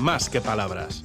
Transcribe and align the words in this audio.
más 0.00 0.30
que 0.30 0.40
palabras. 0.40 1.04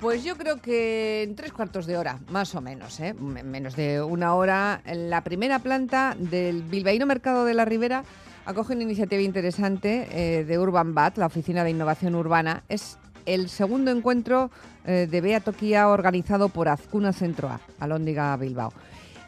Pues 0.00 0.22
yo 0.24 0.36
creo 0.36 0.60
que 0.60 1.22
en 1.22 1.34
tres 1.34 1.52
cuartos 1.52 1.86
de 1.86 1.96
hora, 1.96 2.18
más 2.30 2.54
o 2.54 2.60
menos, 2.60 3.00
¿eh? 3.00 3.14
Menos 3.14 3.74
de 3.74 4.02
una 4.02 4.34
hora, 4.34 4.80
en 4.84 5.10
la 5.10 5.22
primera 5.22 5.58
planta 5.58 6.16
del 6.18 6.62
Bilbaíno 6.62 7.06
Mercado 7.06 7.44
de 7.44 7.54
la 7.54 7.64
Ribera 7.64 8.04
acoge 8.44 8.74
una 8.74 8.82
iniciativa 8.82 9.22
interesante 9.22 10.08
eh, 10.10 10.44
de 10.44 10.58
Urban 10.58 10.94
Bat, 10.94 11.18
la 11.18 11.26
Oficina 11.26 11.64
de 11.64 11.70
Innovación 11.70 12.14
Urbana. 12.14 12.62
Es 12.68 12.98
el 13.24 13.48
segundo 13.48 13.90
encuentro 13.90 14.50
eh, 14.84 15.08
de 15.10 15.20
Bea 15.20 15.40
Toquía 15.40 15.88
organizado 15.88 16.48
por 16.48 16.68
Azcuna 16.68 17.12
Centro 17.12 17.48
A, 17.48 17.60
Alóndiga 17.80 18.36
Bilbao. 18.36 18.72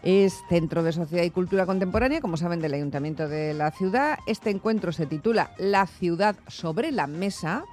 Es 0.03 0.43
Centro 0.49 0.83
de 0.83 0.93
Sociedad 0.93 1.25
y 1.25 1.31
Cultura 1.31 1.67
Contemporánea, 1.67 2.21
como 2.21 2.37
saben, 2.37 2.61
del 2.61 2.75
Ayuntamiento 2.75 3.29
de 3.29 3.55
la 3.55 3.71
ciudad. 3.71 4.19
Este 4.27 4.51
encuentro 4.51 4.93
se 4.93 5.07
titula 5.07 5.53
La 5.59 5.87
ciudad 5.87 6.37
sobre 6.47 6.93
la 6.93 7.07
mesa 7.07 7.65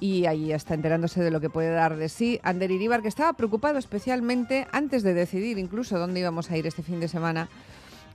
y 0.00 0.26
ahí 0.26 0.52
está 0.52 0.74
enterándose 0.74 1.22
de 1.22 1.30
lo 1.30 1.40
que 1.40 1.50
puede 1.50 1.70
dar 1.70 1.96
de 1.96 2.08
sí 2.08 2.40
Ander 2.42 2.70
Iribar, 2.70 3.02
que 3.02 3.08
estaba 3.08 3.32
preocupado 3.32 3.78
especialmente 3.78 4.66
antes 4.72 5.02
de 5.02 5.14
decidir 5.14 5.58
incluso 5.58 5.98
dónde 5.98 6.20
íbamos 6.20 6.50
a 6.50 6.56
ir 6.56 6.66
este 6.66 6.82
fin 6.82 7.00
de 7.00 7.08
semana 7.08 7.48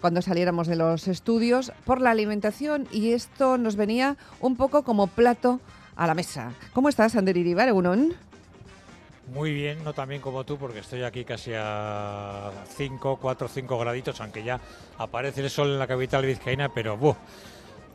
cuando 0.01 0.21
saliéramos 0.21 0.67
de 0.67 0.75
los 0.75 1.07
estudios 1.07 1.71
por 1.85 2.01
la 2.01 2.11
alimentación 2.11 2.87
y 2.91 3.11
esto 3.11 3.57
nos 3.57 3.75
venía 3.75 4.17
un 4.41 4.55
poco 4.55 4.83
como 4.83 5.07
plato 5.07 5.61
a 5.95 6.07
la 6.07 6.13
mesa. 6.13 6.53
¿Cómo 6.73 6.89
estás, 6.89 7.15
Ander 7.15 7.37
Iribar, 7.37 7.67
Egunon? 7.67 8.13
Muy 9.33 9.51
bien, 9.51 9.83
no 9.83 9.93
tan 9.93 10.09
bien 10.09 10.21
como 10.21 10.43
tú, 10.43 10.57
porque 10.57 10.79
estoy 10.79 11.03
aquí 11.03 11.25
casi 11.25 11.53
a 11.55 12.51
5, 12.77 13.17
4, 13.19 13.47
5 13.47 13.79
graditos, 13.79 14.21
aunque 14.21 14.43
ya 14.43 14.59
aparece 14.99 15.41
el 15.41 15.49
sol 15.49 15.69
en 15.69 15.79
la 15.79 15.87
capital 15.87 16.23
vizcaína, 16.25 16.69
pero 16.69 16.97
¡buh! 16.97 17.15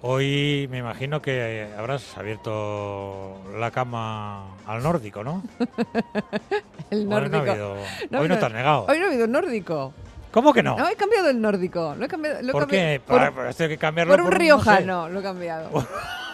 hoy 0.02 0.66
me 0.70 0.78
imagino 0.78 1.22
que 1.22 1.68
habrás 1.78 2.16
abierto 2.18 3.36
la 3.56 3.70
cama 3.70 4.56
al 4.66 4.82
nórdico, 4.82 5.22
¿no? 5.22 5.42
El 6.90 7.00
Hoy 7.00 7.04
no, 7.04 7.16
ha 7.16 7.20
nórdico. 7.20 7.50
habido- 7.52 7.76
No, 8.10 8.20
hoy 8.20 8.28
no 8.28 8.34
no, 8.34 8.40
te 8.40 8.46
has 8.46 8.52
negado. 8.52 8.86
Hoy 8.88 8.98
no 8.98 9.04
ha 9.04 9.08
habido 9.08 9.26
nórdico. 9.26 9.92
¿Cómo 10.32 10.52
que 10.54 10.62
no? 10.62 10.76
No, 10.76 10.88
he 10.88 10.96
cambiado 10.96 11.28
el 11.30 11.40
nórdico. 11.40 11.94
Lo 11.98 12.04
he 12.04 12.08
cambiado, 12.08 12.40
lo 12.42 12.52
¿Por 12.52 12.62
cambiado 12.62 12.86
qué? 12.88 13.00
Por, 13.00 13.34
pues 13.34 13.56
que 13.56 13.76
cambiarlo 13.78 14.12
por 14.14 14.20
un 14.22 14.26
no 14.26 14.32
sé. 14.32 14.38
riojano 14.38 15.08
lo 15.08 15.20
he 15.20 15.22
cambiado. 15.22 15.70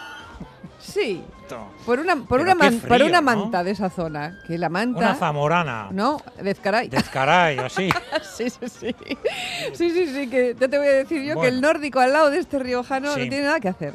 Sí, 0.95 1.21
por 1.85 1.99
una, 1.99 2.15
por 2.15 2.39
una, 2.39 2.55
man- 2.55 2.79
por 2.79 2.89
frío, 2.91 3.07
una 3.07 3.19
¿no? 3.19 3.25
manta 3.35 3.65
de 3.65 3.71
esa 3.71 3.89
zona. 3.89 4.39
Que 4.47 4.57
la 4.57 4.69
manta. 4.69 4.97
Una 4.99 5.15
zamorana. 5.15 5.89
No. 5.91 6.21
Descaray, 6.41 7.59
o 7.59 7.65
así. 7.65 7.89
Sí, 8.37 8.49
sí, 8.49 8.67
sí. 8.69 8.95
Sí, 9.73 9.91
sí, 9.91 10.07
sí, 10.07 10.29
que 10.29 10.55
ya 10.57 10.67
te 10.69 10.77
voy 10.77 10.87
a 10.87 10.91
decir 10.93 11.21
yo 11.23 11.39
que 11.41 11.49
el 11.49 11.59
nórdico 11.59 11.99
al 11.99 12.13
lado 12.13 12.29
de 12.29 12.39
este 12.39 12.59
riojano 12.59 13.13
Sí. 13.13 13.23
no 13.23 13.29
tiene 13.29 13.43
nada 13.45 13.59
que 13.59 13.67
hacer. 13.67 13.93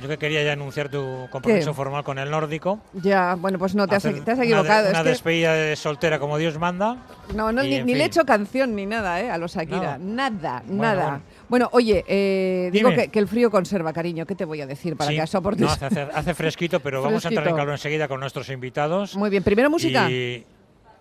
Yo 0.00 0.08
que 0.08 0.16
quería 0.16 0.44
ya 0.44 0.52
anunciar 0.52 0.88
tu 0.88 1.26
compromiso 1.32 1.70
¿Qué? 1.72 1.74
formal 1.74 2.04
con 2.04 2.20
el 2.20 2.30
nórdico. 2.30 2.78
Ya, 2.92 3.34
bueno, 3.36 3.58
pues 3.58 3.74
no, 3.74 3.88
te 3.88 3.96
has, 3.96 4.04
te 4.04 4.30
has 4.30 4.38
equivocado. 4.38 4.90
Una, 4.90 4.98
es 4.98 5.02
que- 5.02 5.08
despedida 5.08 5.52
de 5.54 5.74
soltera 5.74 6.20
como 6.20 6.38
Dios 6.38 6.56
manda. 6.56 6.98
no, 7.34 7.50
no, 7.50 7.64
y, 7.64 7.82
ni, 7.82 7.96
le 7.96 8.04
he 8.04 8.06
hecho 8.06 8.24
canción 8.24 8.76
ni 8.76 8.86
nada, 8.86 9.20
¿eh? 9.20 9.28
A 9.28 9.38
los 9.38 9.54
Shakira. 9.56 9.98
No. 9.98 10.14
Nada, 10.14 10.62
Bueno, 10.66 10.82
nada. 10.82 11.02
bueno. 11.02 11.20
Bueno, 11.48 11.68
oye, 11.72 12.04
eh, 12.06 12.70
digo 12.72 12.90
que, 12.90 13.08
que 13.08 13.18
el 13.18 13.26
frío 13.28 13.50
conserva, 13.50 13.92
cariño. 13.92 14.26
¿Qué 14.26 14.34
te 14.34 14.44
voy 14.44 14.60
a 14.60 14.66
decir 14.66 14.96
para 14.96 15.10
Sí, 15.10 15.16
que 15.16 15.22
no, 15.56 15.70
hace, 15.70 15.86
hace- 15.86 16.00
hace 16.12 16.34
fresquito, 16.34 16.80
pero 16.80 17.02
vamos 17.02 17.24
a 17.24 17.28
entrar 17.28 17.48
en 17.48 17.56
calor 17.56 17.72
enseguida 17.72 18.06
con 18.08 18.20
nuestros 18.20 18.48
invitados. 18.50 19.16
Muy 19.16 19.30
bien, 19.30 19.42
primero 19.42 19.70
música. 19.70 20.10
Y 20.10 20.44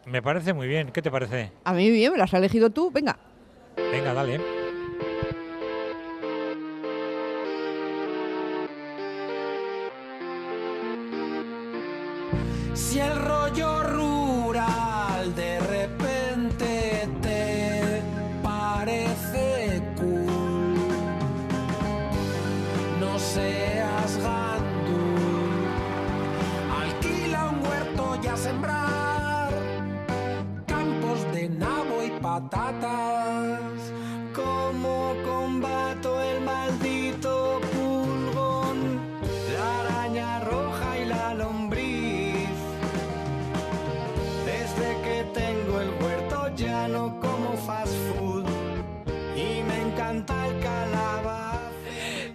me 0.06 0.22
parece 0.22 0.54
muy 0.54 0.68
bien. 0.68 0.92
¿Qué 0.92 1.02
te 1.02 1.12
parece? 1.12 1.52
A 1.66 1.74
mí 1.74 1.90
bien, 1.92 2.12
me 2.14 2.18
la 2.18 2.24
has 2.24 2.34
elegido 2.34 2.70
tú. 2.70 2.92
Venga. 2.92 3.18
Venga, 3.92 4.14
dale. 4.14 4.57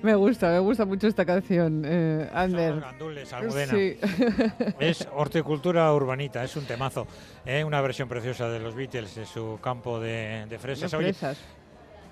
Me 0.02 0.14
gusta, 0.16 0.48
me 0.50 0.58
gusta 0.58 0.84
mucho 0.84 1.06
esta 1.06 1.24
canción, 1.24 1.82
eh, 1.86 2.28
Ander. 2.34 2.74
los 2.74 2.80
gandules, 2.84 3.32
Almudena. 3.32 3.72
Sí. 3.72 3.96
Es 4.80 5.06
horticultura 5.12 5.92
urbanita, 5.94 6.42
es 6.42 6.56
un 6.56 6.64
temazo. 6.64 7.06
¿eh? 7.46 7.62
Una 7.62 7.80
versión 7.80 8.08
preciosa 8.08 8.48
de 8.48 8.58
los 8.58 8.74
Beatles 8.74 9.14
de 9.14 9.26
su 9.26 9.58
campo 9.62 10.00
de, 10.00 10.46
de 10.48 10.58
fresas. 10.58 10.92
Las 10.92 10.94
Oye, 10.94 11.12
fresas. 11.12 11.38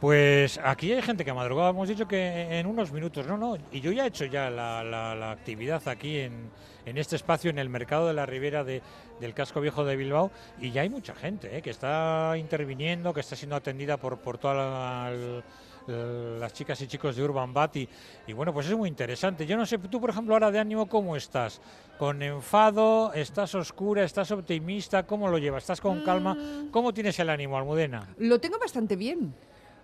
Pues 0.00 0.59
aquí 0.65 0.93
hay 0.93 1.03
gente 1.03 1.25
que 1.25 1.31
ha 1.31 1.34
madrugado, 1.34 1.71
hemos 1.71 1.89
dicho 1.89 2.06
que 2.09 2.59
en 2.59 2.67
unos 2.67 2.91
minutos, 2.93 3.27
no, 3.27 3.37
no, 3.37 3.59
y 3.71 3.81
yo 3.81 3.93
ya 3.93 4.05
he 4.05 4.09
hecho 4.09 4.25
ya 4.25 4.49
la, 4.49 4.83
la- 4.83 5.15
la 5.15 5.31
actividad 5.33 5.87
aquí 5.89 6.21
en, 6.21 6.49
en 6.87 6.97
este 6.97 7.17
espacio, 7.17 7.50
en 7.50 7.59
el 7.59 7.69
mercado 7.69 8.06
de 8.09 8.15
la 8.15 8.25
Ribera 8.25 8.65
de- 8.65 8.81
del 9.21 9.34
casco 9.34 9.61
viejo 9.61 9.84
de 9.84 9.97
Bilbao, 9.97 10.31
y 10.59 10.71
ya 10.71 10.83
hay 10.83 10.89
mucha 10.89 11.15
gente 11.15 11.55
¿eh? 11.55 11.61
que 11.61 11.69
está 11.69 12.33
interviniendo, 12.39 13.12
que 13.12 13.21
está 13.21 13.37
siendo 13.37 13.56
atendida 13.56 13.99
por, 13.99 14.19
por 14.21 14.39
todas 14.39 14.56
la- 14.56 15.11
el- 15.12 15.43
las 15.87 16.53
chicas 16.53 16.81
y 16.83 16.87
chicos 16.87 17.17
de 17.17 17.23
Urban 17.25 17.53
Bat, 17.53 17.77
y, 17.77 17.89
bueno, 18.35 18.53
pues 18.53 18.67
es 18.67 18.77
muy 18.77 18.89
interesante. 18.89 19.47
Yo 19.47 19.57
no 19.57 19.67
sé, 19.67 19.79
tú 19.79 20.01
por 20.01 20.11
ejemplo 20.11 20.35
ahora 20.35 20.51
de 20.51 20.59
ánimo, 20.59 20.87
¿cómo 20.89 21.17
estás? 21.17 21.61
¿Con 21.99 22.23
enfado? 22.23 23.13
¿Estás 23.13 23.55
oscura? 23.55 24.05
¿Estás 24.05 24.31
optimista? 24.31 25.05
¿Cómo 25.07 25.29
lo 25.29 25.39
llevas? 25.39 25.65
¿Estás 25.65 25.81
con 25.81 26.03
calma? 26.03 26.35
Mm. 26.35 26.71
¿Cómo 26.71 26.95
tienes 26.95 27.19
el 27.19 27.29
ánimo, 27.31 27.57
Almudena? 27.59 28.09
Lo 28.19 28.39
tengo 28.41 28.59
bastante 28.59 28.97
bien. 28.97 29.35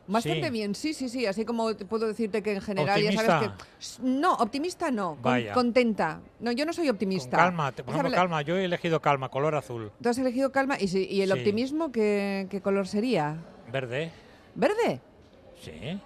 Bastante 0.08 0.44
Sí. 0.44 0.50
bien, 0.52 0.74
sí, 0.76 0.94
sí, 0.94 1.08
sí. 1.08 1.26
Así 1.26 1.44
como 1.44 1.74
puedo 1.74 2.06
decirte 2.06 2.40
que 2.40 2.52
en 2.54 2.60
general 2.60 3.02
ya 3.02 3.10
sabes 3.20 3.48
que. 3.50 4.02
No, 4.06 4.34
optimista 4.34 4.92
no. 4.92 5.16
Vaya. 5.20 5.52
contenta. 5.52 6.20
No, 6.38 6.52
yo 6.52 6.64
no 6.64 6.72
soy 6.72 6.86
Con 6.86 6.94
optimista. 6.94 7.36
calma, 7.36 7.72
te- 7.72 7.82
por 7.82 7.92
¿Sabes 7.92 8.02
ejemplo, 8.02 8.10
la- 8.10 8.16
calma. 8.22 8.42
Yo 8.42 8.56
he 8.56 8.64
elegido 8.66 9.00
calma, 9.02 9.28
color 9.30 9.56
azul, 9.56 9.90
Tú 10.00 10.08
has 10.08 10.16
elegido 10.18 10.52
calma 10.52 10.76
y, 10.78 10.86
si- 10.86 11.06
y 11.10 11.22
el 11.22 11.32
Sí. 11.32 11.38
optimismo, 11.38 11.90
¿qué, 11.90 12.46
qué 12.48 12.60
color 12.60 12.86
sería? 12.86 13.36
verde. 13.72 14.12
¿Verde? 14.54 15.00
Sí. 15.60 15.98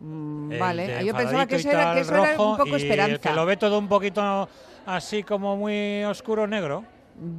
Mm, 0.00 0.58
vale, 0.58 1.04
yo 1.04 1.14
pensaba 1.14 1.46
que 1.46 1.56
eso 1.56 1.70
era, 1.70 1.94
que 1.94 2.00
eso 2.00 2.12
era 2.12 2.22
un 2.22 2.28
rojo, 2.36 2.56
poco 2.58 2.68
y 2.68 2.72
El 2.72 2.76
que 2.78 2.82
esperanza. 2.88 3.32
lo 3.32 3.46
ve 3.46 3.56
todo 3.56 3.78
un 3.78 3.88
poquito 3.88 4.48
así 4.86 5.22
como 5.22 5.56
muy 5.56 6.02
oscuro 6.04 6.46
negro. 6.46 6.84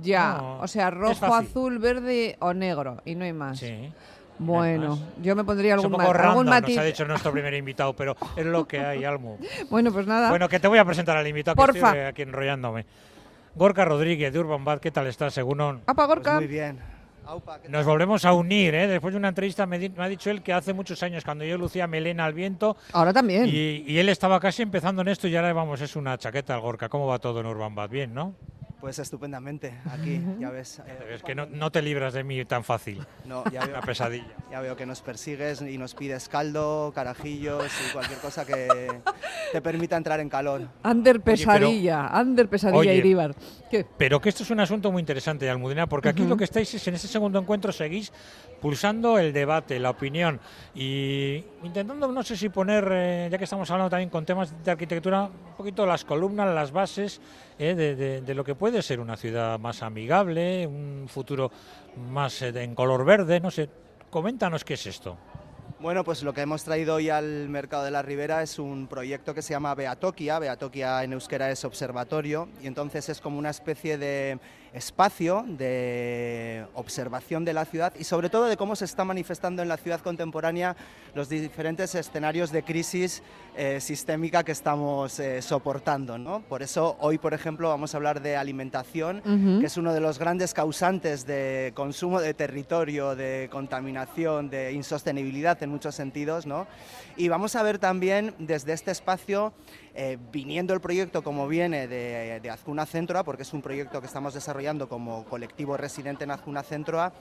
Ya, 0.02 0.38
No, 0.38 0.60
o 0.62 0.68
sea, 0.68 0.90
rojo, 0.90 1.36
azul, 1.36 1.80
verde 1.80 2.38
o 2.40 2.54
negro, 2.54 3.02
y 3.04 3.16
no 3.16 3.26
hay 3.26 3.34
más. 3.34 3.60
Sí. 3.60 3.92
Bueno, 4.38 4.98
yo 5.22 5.36
me 5.36 5.44
pondría 5.44 5.76
Es 5.76 5.80
un 5.80 5.86
algún, 5.86 5.92
poco 6.00 6.14
ma- 6.14 6.24
algún 6.30 6.46
random, 6.46 6.62
matiz. 6.62 6.76
nos 6.76 6.84
ha 6.84 6.86
dicho 6.88 7.06
nuestro 7.06 7.32
primer 7.34 7.54
invitado, 7.56 7.94
pero 7.94 8.16
es 8.38 8.46
lo 8.46 8.66
que 8.68 8.80
hay, 8.80 9.04
Almu. 9.04 9.38
Bueno, 9.70 9.92
pues 9.92 10.08
nada. 10.08 10.30
Bueno, 10.30 10.48
que 10.50 10.60
te 10.60 10.68
voy 10.70 10.80
a 10.80 10.86
presentar 10.86 11.18
al 11.18 11.28
invitado, 11.28 11.56
que 11.56 11.62
Porfa. 11.62 11.88
estoy 11.90 12.00
aquí 12.04 12.22
enrollándome. 12.22 12.86
Gorka 13.54 13.84
Rodríguez, 13.86 14.32
de 14.34 14.40
Urban 14.40 14.64
Bad, 14.66 14.80
¿qué 14.80 14.92
tal 14.92 15.08
estás, 15.08 15.34
según 15.34 15.60
on? 15.62 15.78
Apa, 15.88 15.94
Pues 15.94 16.08
Gorka. 16.08 16.34
muy 16.36 16.48
bien. 16.48 16.80
Aupa, 17.26 17.60
¿qué 17.62 17.70
Nos 17.70 17.86
volvemos 17.86 18.24
a 18.26 18.34
unir, 18.34 18.76
¿eh? 18.76 18.88
Después 18.88 19.14
de 19.14 19.18
una 19.18 19.30
entrevista 19.30 19.66
me, 19.66 19.80
di- 19.80 19.90
me 19.90 20.04
ha 20.04 20.08
dicho 20.08 20.30
él 20.30 20.42
que 20.44 20.54
hace 20.54 20.74
muchos 20.74 21.02
años, 21.04 21.24
cuando 21.24 21.44
yo 21.46 21.58
lucía 21.58 21.88
melena 21.88 22.26
al 22.26 22.34
viento, 22.34 22.78
Ahora 22.94 23.14
también. 23.14 23.48
Y, 23.48 23.84
y 23.88 23.98
él 23.98 24.10
estaba 24.10 24.40
casi 24.40 24.62
empezando 24.62 25.02
en 25.02 25.08
esto 25.08 25.28
y 25.28 25.36
ahora 25.36 25.52
vamos, 25.54 25.82
es 25.82 25.96
una 25.96 26.18
chaqueta 26.18 26.54
al 26.56 26.62
Gorka. 26.62 26.90
¿Cómo 26.90 27.08
va 27.08 27.20
todo 27.20 27.40
en 27.42 27.46
Urban 27.48 27.74
Bad? 27.76 27.90
Bien, 27.90 28.14
¿no? 28.14 28.36
Pues 28.82 29.00
estupendamente, 29.00 29.74
aquí, 29.90 30.22
ya 30.38 30.52
ves. 30.52 30.80
eh, 30.86 31.14
Es 31.16 31.24
que 31.24 31.34
no, 31.34 31.48
no 31.48 31.72
te 31.72 31.82
libras 31.82 32.14
de 32.14 32.24
mí 32.24 32.46
tan 32.46 32.64
fácil. 32.64 33.04
no, 33.26 33.44
ya, 33.50 33.62
veo, 33.66 33.70
Una 33.78 33.82
pesadilla. 33.82 34.28
ya 34.52 34.60
veo 34.60 34.76
que 34.76 34.86
nos 34.86 35.02
persigues 35.02 35.62
y 35.62 35.80
nos 35.80 35.96
pides 35.96 36.30
caldo, 36.30 36.92
carajillos 36.94 37.66
y 37.90 37.94
cualquier 37.94 38.20
cosa 38.20 38.46
que 38.46 38.68
te 39.56 39.62
permita 39.62 39.96
entrar 39.96 40.20
en 40.20 40.28
calor. 40.28 40.68
Ander 40.84 41.22
pero- 41.22 41.38
pesadilla, 41.38 42.08
Ander 42.08 42.50
pesadilla, 42.50 42.78
Oye. 42.78 42.96
Iríbar. 42.96 43.34
¿Qué? 43.72 43.86
Pero 43.98 44.20
que 44.20 44.28
esto 44.28 44.44
es 44.44 44.52
un 44.52 44.60
asunto 44.60 44.92
muy 44.92 45.00
interesante, 45.00 45.50
Almudena, 45.50 45.88
porque 45.88 46.10
aquí 46.10 46.26
lo 46.26 46.36
que 46.36 46.44
estáis 46.44 46.74
es 46.74 46.86
en 46.90 46.96
este 46.96 47.08
segundo 47.08 47.40
encuentro 47.40 47.72
seguís 47.72 48.12
pulsando 48.62 49.18
el 49.18 49.32
debate, 49.32 49.80
la 49.80 49.92
opinión 49.92 50.42
y 50.74 51.42
intentando, 51.64 52.08
no 52.12 52.22
sé 52.24 52.36
si 52.36 52.50
poner, 52.50 52.86
eh, 52.92 53.30
ya 53.32 53.38
que 53.38 53.46
estamos 53.46 53.72
hablando 53.72 53.90
también 53.90 54.10
con 54.10 54.26
temas 54.26 54.54
de 54.62 54.72
arquitectura, 54.72 55.24
un 55.24 55.56
poquito 55.56 55.86
las 55.86 56.04
columnas, 56.04 56.54
las 56.54 56.72
bases 56.74 57.22
eh, 57.58 57.76
de, 57.76 57.96
de- 57.96 58.22
de 58.22 58.34
lo 58.36 58.44
que 58.44 58.56
puede 58.56 58.82
ser 58.82 59.00
una 59.00 59.16
ciudad 59.16 59.58
más 59.58 59.84
amigable, 59.84 60.68
un 60.68 61.06
futuro 61.08 61.50
más 62.12 62.42
eh, 62.42 62.52
de- 62.52 62.64
en 62.64 62.76
color 62.76 63.06
verde, 63.06 63.40
no 63.40 63.50
sé. 63.52 63.70
Coméntanos 64.10 64.66
qué 64.66 64.74
es 64.74 64.86
esto. 64.88 65.18
Bueno, 65.86 66.04
pues 66.04 66.24
lo 66.24 66.34
que 66.34 66.42
hemos 66.42 66.64
traído 66.64 66.96
hoy 66.96 67.12
al 67.12 67.48
Mercado 67.48 67.84
de 67.84 67.92
la 67.92 68.02
Ribera 68.02 68.42
es 68.42 68.58
un 68.58 68.88
proyecto 68.88 69.36
que 69.36 69.44
se 69.44 69.54
llama 69.54 69.76
Beatokia. 69.76 70.40
Beatokia 70.40 71.04
en 71.04 71.14
euskera 71.14 71.52
es 71.52 71.64
observatorio 71.64 72.50
y 72.60 72.66
entonces 72.66 73.08
es 73.08 73.22
como 73.22 73.38
una 73.38 73.52
especie 73.52 74.00
de 74.00 74.40
espacio 74.76 75.46
de 75.48 76.66
observación 76.74 77.46
de 77.46 77.54
la 77.54 77.64
ciudad 77.66 77.94
y 77.98 78.04
sobre 78.04 78.30
todo 78.30 78.46
de 78.46 78.58
cómo 78.58 78.76
se 78.76 78.84
está 78.86 79.06
manifestando 79.06 79.62
en 79.62 79.70
la 79.70 79.78
ciudad 79.78 80.02
contemporánea 80.02 80.76
los 81.14 81.30
diferentes 81.30 81.96
escenarios 81.96 82.52
de 82.52 82.64
crisis 82.64 83.24
eh, 83.56 83.80
sistémica 83.80 84.44
que 84.44 84.52
estamos 84.52 85.18
eh, 85.20 85.42
soportando. 85.42 86.18
¿no? 86.18 86.42
Por 86.42 86.62
eso 86.62 86.98
hoy, 87.00 87.18
por 87.18 87.34
ejemplo, 87.34 87.70
vamos 87.70 87.94
a 87.94 87.98
hablar 87.98 88.22
de 88.22 88.36
alimentación, 88.36 89.20
Ujú. 89.20 89.62
que 89.62 89.68
es 89.68 89.78
uno 89.78 89.94
de 89.94 90.02
los 90.02 90.20
grandes 90.20 90.54
causantes 90.54 91.26
de 91.26 91.72
consumo 91.74 92.20
de 92.20 92.34
territorio, 92.34 93.16
de 93.16 93.48
contaminación, 93.50 94.50
de 94.50 94.74
insostenibilidad 94.74 95.62
en 95.64 95.70
muchos 95.70 95.96
sentidos. 95.96 96.46
¿no? 96.46 96.68
Y 97.16 97.30
vamos 97.30 97.56
a 97.56 97.64
ver 97.64 97.80
también 97.80 98.36
desde 98.40 98.74
este 98.74 98.92
espacio, 98.92 99.54
eh, 99.94 100.18
viniendo 100.34 100.74
el 100.74 100.82
proyecto 100.82 101.24
como 101.24 101.48
viene 101.48 101.88
de, 101.88 102.42
de 102.42 102.50
Azcuna 102.50 102.86
Centroa, 102.86 103.24
porque 103.24 103.44
es 103.44 103.54
un 103.54 103.62
proyecto 103.62 104.02
que 104.02 104.08
estamos 104.08 104.34
desarrollando 104.34 104.65
como 104.90 105.26
colectivo 105.26 105.78
residente 105.78 106.24
en 106.24 106.32
Azcuna 106.32 106.64
Centroa, 106.64 107.14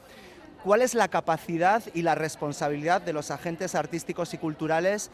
cuál 0.62 0.80
es 0.80 0.94
la 0.94 1.08
capacidad 1.08 1.82
y 1.92 2.02
la 2.02 2.14
responsabilidad 2.14 3.02
de 3.02 3.12
los 3.12 3.30
agentes 3.30 3.74
artísticos 3.74 4.32
y 4.32 4.38
culturales 4.38 5.10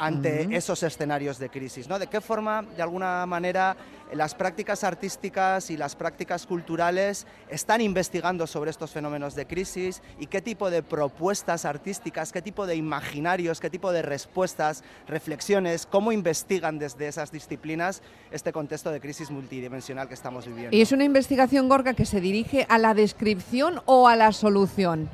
ante 0.00 0.56
esos 0.56 0.82
escenarios 0.82 1.38
de 1.38 1.50
crisis, 1.50 1.86
¿no? 1.86 1.98
De 1.98 2.06
qué 2.06 2.22
forma, 2.22 2.62
de 2.62 2.82
alguna 2.82 3.26
manera, 3.26 3.76
las 4.14 4.34
prácticas 4.34 4.82
artísticas 4.82 5.70
y 5.70 5.76
las 5.76 5.94
prácticas 5.94 6.46
culturales 6.46 7.26
están 7.50 7.82
investigando 7.82 8.46
sobre 8.46 8.70
estos 8.70 8.90
fenómenos 8.92 9.34
de 9.34 9.46
crisis 9.46 10.00
y 10.18 10.26
qué 10.26 10.40
tipo 10.40 10.70
de 10.70 10.82
propuestas 10.82 11.66
artísticas, 11.66 12.32
qué 12.32 12.40
tipo 12.40 12.66
de 12.66 12.76
imaginarios, 12.76 13.60
qué 13.60 13.68
tipo 13.68 13.92
de 13.92 14.00
respuestas, 14.00 14.82
reflexiones, 15.06 15.84
cómo 15.84 16.12
investigan 16.12 16.78
desde 16.78 17.06
esas 17.06 17.30
disciplinas 17.30 18.02
este 18.30 18.52
contexto 18.52 18.90
de 18.90 19.00
crisis 19.00 19.30
multidimensional 19.30 20.08
que 20.08 20.14
estamos 20.14 20.46
viviendo. 20.46 20.74
¿Y 20.74 20.80
es 20.80 20.92
una 20.92 21.04
investigación, 21.04 21.68
Gorka, 21.68 21.92
que 21.92 22.06
se 22.06 22.22
dirige 22.22 22.66
a 22.70 22.78
la 22.78 22.94
descripción 22.94 23.82
o 23.84 24.08
a 24.08 24.16
la 24.16 24.32
solución? 24.32 25.10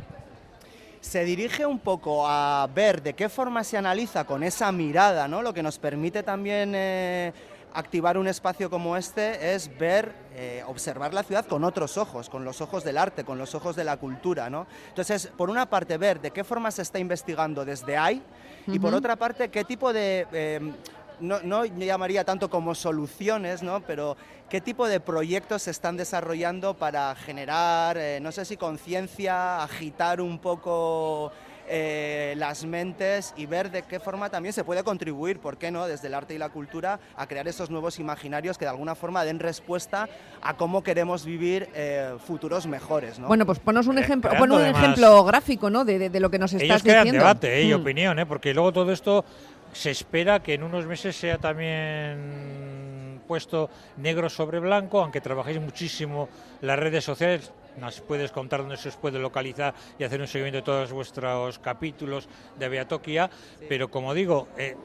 Se 1.06 1.24
dirige 1.24 1.64
un 1.64 1.78
poco 1.78 2.26
a 2.26 2.68
ver 2.74 3.00
de 3.00 3.14
qué 3.14 3.28
forma 3.28 3.62
se 3.62 3.78
analiza 3.78 4.24
con 4.24 4.42
esa 4.42 4.72
mirada, 4.72 5.28
¿no? 5.28 5.40
Lo 5.40 5.54
que 5.54 5.62
nos 5.62 5.78
permite 5.78 6.24
también 6.24 6.72
eh, 6.74 7.32
activar 7.72 8.18
un 8.18 8.26
espacio 8.26 8.68
como 8.68 8.96
este 8.96 9.54
es 9.54 9.70
ver, 9.78 10.12
eh, 10.34 10.64
observar 10.66 11.14
la 11.14 11.22
ciudad 11.22 11.46
con 11.46 11.62
otros 11.62 11.96
ojos, 11.96 12.28
con 12.28 12.44
los 12.44 12.60
ojos 12.60 12.82
del 12.82 12.98
arte, 12.98 13.22
con 13.22 13.38
los 13.38 13.54
ojos 13.54 13.76
de 13.76 13.84
la 13.84 13.98
cultura, 13.98 14.50
¿no? 14.50 14.66
Entonces, 14.88 15.30
por 15.36 15.48
una 15.48 15.70
parte, 15.70 15.96
ver 15.96 16.20
de 16.20 16.32
qué 16.32 16.42
forma 16.42 16.72
se 16.72 16.82
está 16.82 16.98
investigando 16.98 17.64
desde 17.64 17.96
ahí 17.96 18.20
y 18.66 18.80
por 18.80 18.92
otra 18.92 19.14
parte, 19.14 19.48
qué 19.48 19.64
tipo 19.64 19.92
de... 19.92 20.26
eh, 20.32 20.72
no, 21.20 21.40
no 21.42 21.64
llamaría 21.64 22.24
tanto 22.24 22.50
como 22.50 22.74
soluciones, 22.74 23.62
¿no? 23.62 23.80
pero 23.80 24.16
qué 24.50 24.60
tipo 24.60 24.86
de 24.88 25.00
proyectos 25.00 25.62
se 25.62 25.70
están 25.70 25.96
desarrollando 25.96 26.74
para 26.74 27.14
generar, 27.14 27.96
eh, 27.98 28.18
no 28.20 28.32
sé 28.32 28.44
si 28.44 28.56
conciencia, 28.56 29.62
agitar 29.62 30.20
un 30.20 30.38
poco 30.38 31.32
eh, 31.68 32.34
las 32.36 32.64
mentes 32.64 33.34
y 33.36 33.46
ver 33.46 33.72
de 33.72 33.82
qué 33.82 33.98
forma 33.98 34.30
también 34.30 34.52
se 34.52 34.62
puede 34.62 34.84
contribuir, 34.84 35.40
¿por 35.40 35.56
qué 35.58 35.72
no?, 35.72 35.86
desde 35.88 36.06
el 36.06 36.14
arte 36.14 36.32
y 36.32 36.38
la 36.38 36.48
cultura 36.50 37.00
a 37.16 37.26
crear 37.26 37.48
esos 37.48 37.70
nuevos 37.70 37.98
imaginarios 37.98 38.56
que 38.56 38.64
de 38.64 38.68
alguna 38.70 38.94
forma 38.94 39.24
den 39.24 39.40
respuesta 39.40 40.08
a 40.42 40.56
cómo 40.56 40.84
queremos 40.84 41.24
vivir 41.24 41.68
eh, 41.74 42.14
futuros 42.24 42.68
mejores. 42.68 43.18
¿no? 43.18 43.26
Bueno, 43.26 43.44
pues 43.46 43.58
ponos 43.58 43.88
un 43.88 43.98
Eh, 43.98 44.02
ejemplo, 44.02 44.30
pon 44.38 44.52
un 44.52 44.60
además- 44.60 44.80
ejemplo 44.80 45.24
gráfico, 45.24 45.68
¿no? 45.68 45.84
De, 45.84 45.98
de- 45.98 46.10
de 46.10 46.20
lo 46.20 46.30
que 46.30 46.38
nos 46.38 46.52
estás 46.52 46.62
Ellos 46.70 46.82
crean 46.84 47.02
diciendo. 47.02 47.24
debate 47.26 47.58
eh, 47.58 47.64
y 47.64 47.74
Mm. 47.74 47.80
opinión, 47.80 48.18
¿eh? 48.20 48.26
porque 48.26 48.54
luego 48.54 48.72
todo 48.72 48.92
esto 48.92 49.24
se 49.72 49.90
espera 49.90 50.42
que 50.42 50.54
en 50.54 50.62
unos 50.62 50.86
meses 50.86 51.16
sea 51.16 51.38
también 51.38 53.20
puesto 53.26 53.68
negro 53.96 54.30
sobre 54.30 54.60
blanco, 54.60 55.00
aunque 55.00 55.20
trabajéis 55.20 55.60
muchísimo 55.60 56.28
las 56.60 56.78
redes 56.78 57.04
sociales. 57.04 57.52
Nos 57.76 58.00
puedes 58.00 58.32
contar 58.32 58.60
dónde 58.60 58.78
se 58.78 58.88
os 58.88 58.96
puede 58.96 59.18
localizar 59.18 59.74
y 59.98 60.04
hacer 60.04 60.20
un 60.20 60.26
seguimiento 60.26 60.58
de 60.58 60.62
todos 60.62 60.92
vuestros 60.92 61.58
capítulos 61.58 62.28
de 62.58 62.68
Beatokia, 62.68 63.28
pero 63.68 63.90
como 63.90 64.14
digo, 64.14 64.48
eh, 64.56 64.76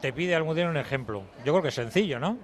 te 0.00 0.12
pide 0.12 0.34
Almudena 0.34 0.68
un 0.68 0.76
ejemplo. 0.76 1.22
Yo 1.44 1.52
creo 1.52 1.62
que 1.62 1.68
es 1.68 1.74
sencillo, 1.74 2.18
¿no? 2.18 2.36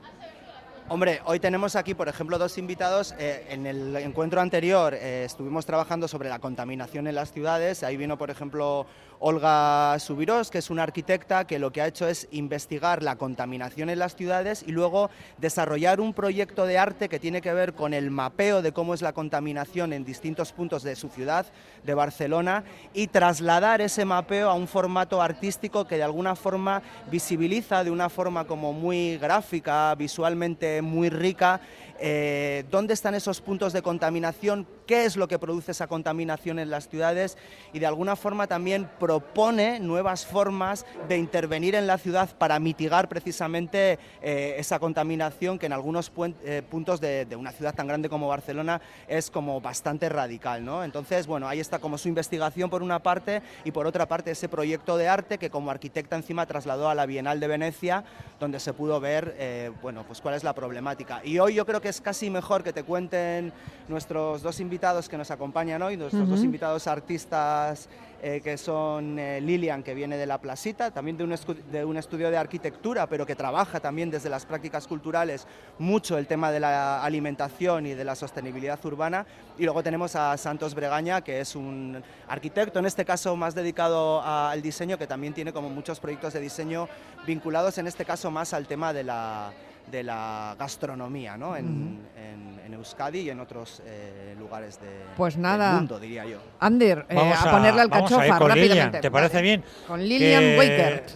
Hombre, 0.90 1.20
hoy 1.26 1.38
tenemos 1.38 1.76
aquí, 1.76 1.92
por 1.92 2.08
ejemplo, 2.08 2.38
dos 2.38 2.56
invitados. 2.56 3.14
Eh, 3.18 3.46
en 3.50 3.66
el 3.66 3.94
encuentro 3.96 4.40
anterior 4.40 4.94
eh, 4.94 5.24
estuvimos 5.26 5.66
trabajando 5.66 6.08
sobre 6.08 6.30
la 6.30 6.38
contaminación 6.38 7.06
en 7.06 7.14
las 7.14 7.30
ciudades. 7.30 7.82
Ahí 7.82 7.98
vino, 7.98 8.16
por 8.16 8.30
ejemplo, 8.30 8.86
Olga 9.20 9.98
Subirós, 9.98 10.50
que 10.50 10.58
es 10.58 10.70
una 10.70 10.84
arquitecta 10.84 11.46
que 11.46 11.58
lo 11.58 11.72
que 11.72 11.82
ha 11.82 11.86
hecho 11.88 12.06
es 12.06 12.28
investigar 12.30 13.02
la 13.02 13.16
contaminación 13.16 13.90
en 13.90 13.98
las 13.98 14.14
ciudades 14.14 14.64
y 14.66 14.70
luego 14.70 15.10
desarrollar 15.38 16.00
un 16.00 16.14
proyecto 16.14 16.66
de 16.66 16.78
arte 16.78 17.08
que 17.08 17.18
tiene 17.18 17.40
que 17.40 17.52
ver 17.52 17.74
con 17.74 17.94
el 17.94 18.10
mapeo 18.10 18.62
de 18.62 18.72
cómo 18.72 18.94
es 18.94 19.02
la 19.02 19.12
contaminación 19.12 19.92
en 19.92 20.04
distintos 20.04 20.52
puntos 20.52 20.84
de 20.84 20.94
su 20.94 21.08
ciudad, 21.08 21.46
de 21.84 21.94
Barcelona, 21.94 22.62
y 22.94 23.08
trasladar 23.08 23.80
ese 23.80 24.04
mapeo 24.04 24.50
a 24.50 24.54
un 24.54 24.68
formato 24.68 25.20
artístico 25.20 25.86
que 25.86 25.96
de 25.96 26.04
alguna 26.04 26.36
forma 26.36 26.82
visibiliza 27.10 27.82
de 27.82 27.90
una 27.90 28.08
forma 28.08 28.44
como 28.44 28.72
muy 28.72 29.18
gráfica, 29.18 29.94
visualmente 29.96 30.80
muy 30.80 31.08
rica, 31.08 31.60
eh, 31.98 32.64
dónde 32.70 32.94
están 32.94 33.14
esos 33.14 33.40
puntos 33.40 33.72
de 33.72 33.82
contaminación, 33.82 34.66
qué 34.88 35.04
es 35.04 35.16
lo 35.16 35.28
que 35.28 35.38
produce 35.38 35.72
esa 35.72 35.86
contaminación 35.86 36.58
en 36.58 36.70
las 36.70 36.88
ciudades 36.88 37.36
y 37.74 37.78
de 37.78 37.86
alguna 37.86 38.16
forma 38.16 38.46
también 38.46 38.88
propone 38.98 39.78
nuevas 39.80 40.24
formas 40.24 40.86
de 41.08 41.18
intervenir 41.18 41.74
en 41.74 41.86
la 41.86 41.98
ciudad 41.98 42.30
para 42.38 42.58
mitigar 42.58 43.06
precisamente 43.06 43.98
eh, 44.22 44.54
esa 44.56 44.78
contaminación 44.78 45.58
que 45.58 45.66
en 45.66 45.74
algunos 45.74 46.10
eh, 46.42 46.62
puntos 46.68 47.02
de, 47.02 47.26
de 47.26 47.36
una 47.36 47.52
ciudad 47.52 47.74
tan 47.74 47.86
grande 47.86 48.08
como 48.08 48.28
Barcelona 48.28 48.80
es 49.06 49.30
como 49.30 49.60
bastante 49.60 50.08
radical. 50.08 50.64
¿no? 50.64 50.82
Entonces, 50.82 51.26
bueno, 51.26 51.46
ahí 51.46 51.60
está 51.60 51.78
como 51.78 51.98
su 51.98 52.08
investigación 52.08 52.70
por 52.70 52.82
una 52.82 52.98
parte 52.98 53.42
y 53.64 53.72
por 53.72 53.86
otra 53.86 54.08
parte 54.08 54.30
ese 54.30 54.48
proyecto 54.48 54.96
de 54.96 55.06
arte 55.06 55.36
que 55.36 55.50
como 55.50 55.70
arquitecta 55.70 56.16
encima 56.16 56.46
trasladó 56.46 56.88
a 56.88 56.94
la 56.94 57.04
Bienal 57.04 57.40
de 57.40 57.46
Venecia, 57.46 58.04
donde 58.40 58.58
se 58.58 58.72
pudo 58.72 59.00
ver 59.00 59.36
eh, 59.38 59.70
bueno, 59.82 60.04
pues 60.06 60.22
cuál 60.22 60.34
es 60.34 60.44
la 60.44 60.54
problemática. 60.54 61.20
Y 61.24 61.38
hoy 61.40 61.52
yo 61.52 61.66
creo 61.66 61.82
que 61.82 61.90
es 61.90 62.00
casi 62.00 62.30
mejor 62.30 62.64
que 62.64 62.72
te 62.72 62.84
cuenten 62.84 63.52
nuestros 63.86 64.40
dos 64.40 64.60
invitados 64.60 64.77
que 64.78 65.16
nos 65.18 65.30
acompañan 65.32 65.82
hoy, 65.82 65.96
nuestros 65.96 66.28
dos 66.28 66.38
Ujú. 66.38 66.46
invitados 66.46 66.86
artistas 66.86 67.88
eh, 68.22 68.40
que 68.42 68.56
son 68.58 69.18
eh, 69.18 69.40
Lilian, 69.40 69.82
que 69.82 69.92
viene 69.94 70.16
de 70.16 70.24
La 70.26 70.38
Plasita, 70.38 70.90
también 70.92 71.16
de 71.16 71.24
un, 71.24 71.34
de 71.70 71.84
un 71.84 71.96
estudio 71.96 72.30
de 72.30 72.36
arquitectura, 72.36 73.08
pero 73.08 73.26
que 73.26 73.34
trabaja 73.36 73.80
también 73.80 74.10
desde 74.10 74.28
las 74.28 74.44
prácticas 74.46 74.86
culturales 74.86 75.46
mucho 75.78 76.16
el 76.18 76.26
tema 76.26 76.50
de 76.52 76.60
la 76.60 77.02
alimentación 77.02 77.86
y 77.86 77.94
de 77.94 78.04
la 78.04 78.14
sostenibilidad 78.14 78.84
urbana. 78.84 79.26
Y 79.58 79.64
luego 79.64 79.82
tenemos 79.82 80.14
a 80.16 80.36
Santos 80.36 80.74
Bregaña, 80.74 81.22
que 81.22 81.40
es 81.40 81.54
un 81.56 82.00
arquitecto, 82.28 82.78
en 82.78 82.86
este 82.86 83.04
caso 83.04 83.34
más 83.36 83.54
dedicado 83.56 84.20
a- 84.20 84.50
al 84.52 84.62
diseño, 84.62 84.96
que 84.98 85.06
también 85.08 85.32
tiene 85.34 85.52
como 85.52 85.68
muchos 85.70 85.98
proyectos 86.00 86.32
de 86.34 86.40
diseño 86.40 86.88
vinculados 87.26 87.78
en 87.78 87.86
este 87.88 88.04
caso 88.04 88.30
más 88.30 88.52
al 88.52 88.66
tema 88.68 88.92
de 88.92 89.04
la, 89.04 89.52
de 89.90 90.02
la 90.02 90.54
gastronomía 90.58 91.36
¿no? 91.36 91.56
en, 91.56 91.98
en- 92.16 92.58
en 92.64 92.74
Euskadi 92.74 93.20
y 93.20 93.30
en 93.30 93.40
otros 93.40 93.82
eh, 93.86 94.34
lugares 94.38 94.78
de, 94.80 94.86
Pues 95.16 95.34
del 95.34 95.42
nada. 95.42 95.72
mundo, 95.72 95.98
diría 95.98 96.24
yo. 96.26 96.38
Ander, 96.60 97.06
eh, 97.08 97.14
Vamos 97.14 97.38
a, 97.44 97.50
ponerle 97.50 97.80
al 97.80 97.88
vamos 97.88 98.12
a 98.12 98.14
ir 98.14 98.20
cachofa 98.20 98.38
con 98.38 98.48
Lilian, 98.52 98.68
rápidamente. 98.68 99.00
¿Te 99.00 99.10
parece 99.10 99.34
Vale. 99.36 99.42
bien? 99.42 99.64
Con 99.86 100.00
Lilian 100.06 100.40
Que 100.42 100.58
Weikert. 100.58 101.10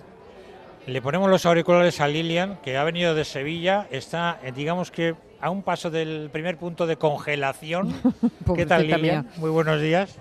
Le 0.87 1.03
ponemos 1.03 1.29
los 1.31 1.45
auriculares 1.47 2.01
a 2.01 2.09
Lilian, 2.09 2.57
que 2.63 2.77
ha 2.79 2.85
venido 2.85 3.15
de 3.15 3.25
Sevilla, 3.25 3.87
está, 3.91 4.39
eh, 4.43 4.51
digamos 4.53 4.91
que 4.91 5.15
a 5.41 5.51
un 5.51 5.63
paso 5.63 5.91
del 5.91 6.31
primer 6.33 6.57
punto 6.57 6.87
de 6.87 6.97
congelación. 6.97 7.95
¿Qué 8.57 8.65
tal, 8.67 8.83
Lilian? 8.83 9.01
mía. 9.03 9.25
Muy 9.37 9.51
buenos 9.51 9.81
días. 9.81 10.17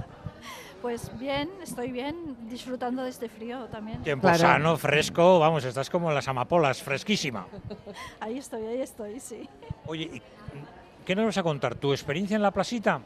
Pues 0.82 1.12
bien, 1.20 1.50
estoy 1.62 1.92
bien, 1.92 2.36
disfrutando 2.50 3.04
de 3.04 3.10
este 3.10 3.30
frío 3.30 3.66
también. 3.66 4.02
Tiempo 4.02 4.28
Claro. 4.28 4.40
sano, 4.40 4.78
fresco, 4.78 5.40
vamos, 5.40 5.64
estás 5.64 5.90
como 5.90 6.10
en 6.10 6.16
las 6.16 6.28
amapolas, 6.28 6.82
fresquísima. 6.82 7.46
Ahí 8.20 8.40
estoy, 8.40 8.66
ahí 8.66 8.82
estoy, 8.82 9.20
sí. 9.20 9.48
Oye, 9.86 10.04
¿y 10.04 10.22
¿qué 11.06 11.16
nos 11.16 11.26
vas 11.26 11.38
a 11.38 11.44
contar? 11.44 11.76
¿Tu 11.76 11.92
experiencia 11.92 12.36
en 12.36 12.42
la 12.42 12.52
plasita? 12.52 13.02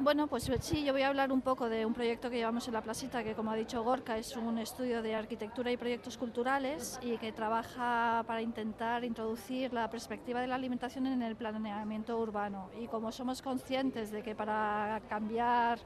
Bueno, 0.00 0.26
pues 0.26 0.50
sí, 0.60 0.84
yo 0.84 0.92
voy 0.92 1.02
a 1.02 1.08
hablar 1.08 1.30
un 1.30 1.40
poco 1.40 1.68
de 1.68 1.86
un 1.86 1.94
proyecto 1.94 2.28
que 2.28 2.36
llevamos 2.36 2.66
en 2.66 2.74
La 2.74 2.82
Plasita, 2.82 3.22
que 3.22 3.34
como 3.34 3.52
ha 3.52 3.54
dicho 3.54 3.82
Gorka, 3.84 4.18
es 4.18 4.36
un 4.36 4.58
estudio 4.58 5.02
de 5.02 5.14
arquitectura 5.14 5.70
y 5.70 5.76
proyectos 5.76 6.18
culturales 6.18 6.98
y 7.00 7.16
que 7.16 7.30
trabaja 7.32 8.24
para 8.26 8.42
intentar 8.42 9.04
introducir 9.04 9.72
la 9.72 9.88
perspectiva 9.88 10.40
de 10.40 10.48
la 10.48 10.56
alimentación 10.56 11.06
en 11.06 11.22
el 11.22 11.36
planeamiento 11.36 12.18
urbano. 12.18 12.70
Y 12.80 12.88
como 12.88 13.12
somos 13.12 13.40
conscientes 13.40 14.10
de 14.10 14.22
que 14.22 14.34
para 14.34 15.00
cambiar 15.08 15.78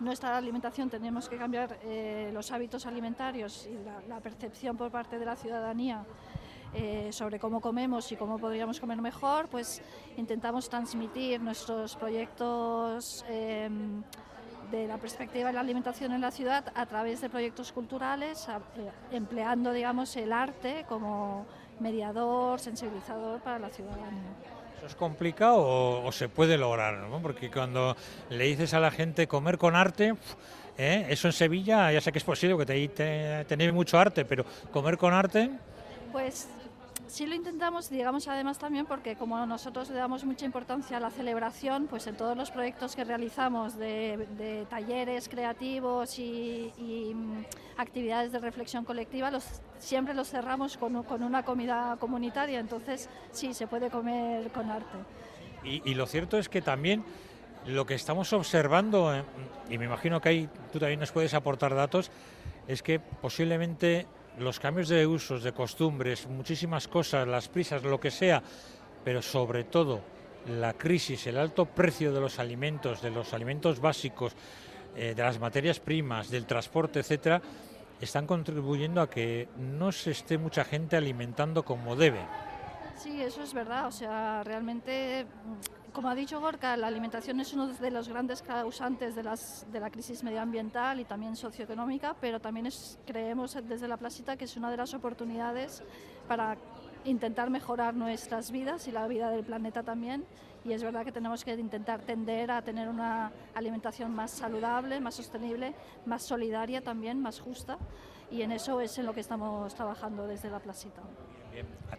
nuestra 0.00 0.36
alimentación 0.36 0.90
tenemos 0.90 1.28
que 1.28 1.36
cambiar 1.36 1.78
eh, 1.84 2.30
los 2.32 2.50
hábitos 2.50 2.86
alimentarios 2.86 3.66
y 3.66 4.08
la, 4.08 4.20
percepción 4.20 4.76
por 4.76 4.90
parte 4.90 5.18
de 5.18 5.24
la 5.24 5.36
ciudadanía 5.36 6.04
eh, 6.74 7.10
sobre 7.12 7.38
cómo 7.38 7.60
comemos 7.60 8.10
y 8.10 8.16
cómo 8.16 8.38
podríamos 8.38 8.80
comer 8.80 9.00
mejor, 9.00 9.48
pues 9.48 9.80
intentamos 10.16 10.68
transmitir 10.68 11.40
nuestros 11.40 11.94
proyectos 11.94 13.24
eh, 13.28 13.68
de 14.70 14.88
la 14.88 14.98
perspectiva 14.98 15.48
de 15.48 15.52
la 15.52 15.60
alimentación 15.60 16.12
en 16.12 16.20
la 16.20 16.30
ciudad 16.30 16.72
a 16.74 16.86
través 16.86 17.20
de 17.20 17.30
proyectos 17.30 17.70
culturales, 17.70 18.48
eh, 18.48 18.90
empleando 19.12 19.72
digamos 19.72 20.16
el 20.16 20.32
arte 20.32 20.84
como 20.88 21.46
mediador, 21.78 22.58
sensibilizador 22.58 23.40
para 23.40 23.58
la 23.60 23.68
ciudadanía. 23.68 24.32
¿Eso 24.84 24.90
es 24.90 24.96
complicado 24.96 25.56
o, 26.04 26.12
se 26.12 26.28
puede 26.28 26.58
lograr? 26.58 26.98
¿no? 27.08 27.22
Porque 27.22 27.50
cuando 27.50 27.96
le 28.28 28.44
dices 28.44 28.74
a 28.74 28.80
la 28.80 28.90
gente 28.90 29.26
comer 29.26 29.56
con 29.56 29.76
arte, 29.76 30.12
¿eh? 30.76 31.06
eso 31.08 31.26
en 31.26 31.32
Sevilla 31.32 31.90
ya 31.90 32.02
sé 32.02 32.12
que 32.12 32.18
es 32.18 32.24
posible, 32.24 32.54
que 32.66 32.88
te- 32.88 33.46
tenéis 33.46 33.72
mucho 33.72 33.98
arte, 33.98 34.26
pero 34.26 34.44
comer 34.70 34.98
con 34.98 35.14
arte, 35.14 35.48
Pues 36.12 36.48
sí 37.06 37.26
lo 37.26 37.34
intentamos, 37.34 37.90
digamos 37.90 38.28
además 38.28 38.58
también 38.58 38.86
porque 38.86 39.16
como 39.16 39.44
nosotros 39.46 39.88
le 39.90 39.96
damos 39.96 40.24
mucha 40.24 40.44
importancia 40.44 40.96
a 40.96 41.00
la 41.00 41.10
celebración, 41.10 41.86
pues 41.86 42.06
en 42.06 42.16
todos 42.16 42.36
los 42.36 42.50
proyectos 42.50 42.96
que 42.96 43.04
realizamos 43.04 43.76
de, 43.78 44.66
talleres 44.70 45.28
creativos 45.28 46.18
y, 46.18 46.72
mm, 47.14 47.44
actividades 47.76 48.32
de 48.32 48.38
reflexión 48.38 48.84
colectiva, 48.84 49.30
los, 49.30 49.44
siempre 49.78 50.14
los 50.14 50.28
cerramos 50.28 50.76
con, 50.76 51.02
con 51.02 51.22
una 51.22 51.44
comida 51.44 51.96
comunitaria, 51.98 52.60
entonces 52.60 53.08
sí, 53.32 53.54
se 53.54 53.66
puede 53.66 53.90
comer 53.90 54.50
con 54.52 54.70
arte. 54.70 54.98
Y, 55.64 55.82
y 55.84 55.94
lo 55.94 56.06
cierto 56.06 56.38
es 56.38 56.48
que 56.48 56.62
también 56.62 57.04
lo 57.66 57.86
que 57.86 57.94
estamos 57.94 58.32
observando, 58.32 59.14
eh, 59.14 59.22
y 59.70 59.78
me 59.78 59.86
imagino 59.86 60.20
que 60.20 60.28
ahí 60.28 60.48
tú 60.72 60.78
también 60.78 61.00
nos 61.00 61.12
puedes 61.12 61.34
aportar 61.34 61.74
datos, 61.74 62.10
es 62.68 62.82
que 62.82 63.00
posiblemente 63.00 64.06
los 64.38 64.58
cambios 64.60 64.88
de 64.88 65.06
usos, 65.06 65.42
de 65.42 65.52
costumbres, 65.52 66.26
muchísimas 66.26 66.88
cosas, 66.88 67.26
las 67.26 67.48
prisas, 67.48 67.82
lo 67.82 68.00
que 68.00 68.10
sea, 68.10 68.42
pero 69.04 69.22
sobre 69.22 69.64
todo 69.64 70.00
la 70.58 70.74
crisis, 70.74 71.26
el 71.26 71.38
alto 71.38 71.66
precio 71.66 72.12
de 72.12 72.20
los 72.20 72.38
alimentos, 72.38 73.00
de 73.00 73.10
los 73.10 73.32
alimentos 73.32 73.80
básicos, 73.80 74.34
eh, 74.96 75.14
de 75.14 75.22
las 75.22 75.38
materias 75.38 75.80
primas, 75.80 76.30
del 76.30 76.46
transporte, 76.46 77.00
etcétera, 77.00 77.40
están 78.00 78.26
contribuyendo 78.26 79.00
a 79.00 79.08
que 79.08 79.48
no 79.56 79.92
se 79.92 80.10
esté 80.10 80.38
mucha 80.38 80.64
gente 80.64 80.96
alimentando 80.96 81.64
como 81.64 81.96
debe. 81.96 82.20
Sí, 82.96 83.20
eso 83.22 83.42
es 83.42 83.52
verdad. 83.52 83.86
O 83.86 83.92
sea, 83.92 84.42
realmente, 84.44 85.26
como 85.94 86.08
ha 86.08 86.14
dicho 86.16 86.40
Gorka, 86.40 86.76
la 86.76 86.88
alimentación 86.88 87.38
es 87.38 87.52
uno 87.52 87.68
de 87.68 87.90
los 87.92 88.08
grandes 88.08 88.42
causantes 88.42 89.14
de, 89.14 89.22
las, 89.22 89.64
de 89.70 89.78
la 89.78 89.90
crisis 89.90 90.24
medioambiental 90.24 90.98
y 90.98 91.04
también 91.04 91.36
socioeconómica, 91.36 92.16
pero 92.20 92.40
también 92.40 92.66
es, 92.66 92.98
creemos 93.06 93.56
desde 93.62 93.86
la 93.86 93.96
Plasita 93.96 94.36
que 94.36 94.46
es 94.46 94.56
una 94.56 94.72
de 94.72 94.76
las 94.76 94.92
oportunidades 94.92 95.84
para 96.26 96.56
intentar 97.04 97.48
mejorar 97.48 97.94
nuestras 97.94 98.50
vidas 98.50 98.88
y 98.88 98.90
la 98.90 99.06
vida 99.06 99.30
del 99.30 99.44
planeta 99.44 99.84
también. 99.84 100.24
Y 100.64 100.72
es 100.72 100.82
verdad 100.82 101.04
que 101.04 101.12
tenemos 101.12 101.44
que 101.44 101.54
intentar 101.54 102.00
tender 102.00 102.50
a 102.50 102.62
tener 102.62 102.88
una 102.88 103.30
alimentación 103.54 104.12
más 104.12 104.32
saludable, 104.32 104.98
más 104.98 105.14
sostenible, 105.14 105.74
más 106.06 106.24
solidaria 106.24 106.80
también, 106.80 107.20
más 107.22 107.38
justa. 107.38 107.78
Y 108.32 108.42
en 108.42 108.50
eso 108.50 108.80
es 108.80 108.98
en 108.98 109.06
lo 109.06 109.14
que 109.14 109.20
estamos 109.20 109.72
trabajando 109.76 110.26
desde 110.26 110.50
la 110.50 110.58
Plasita. 110.58 111.02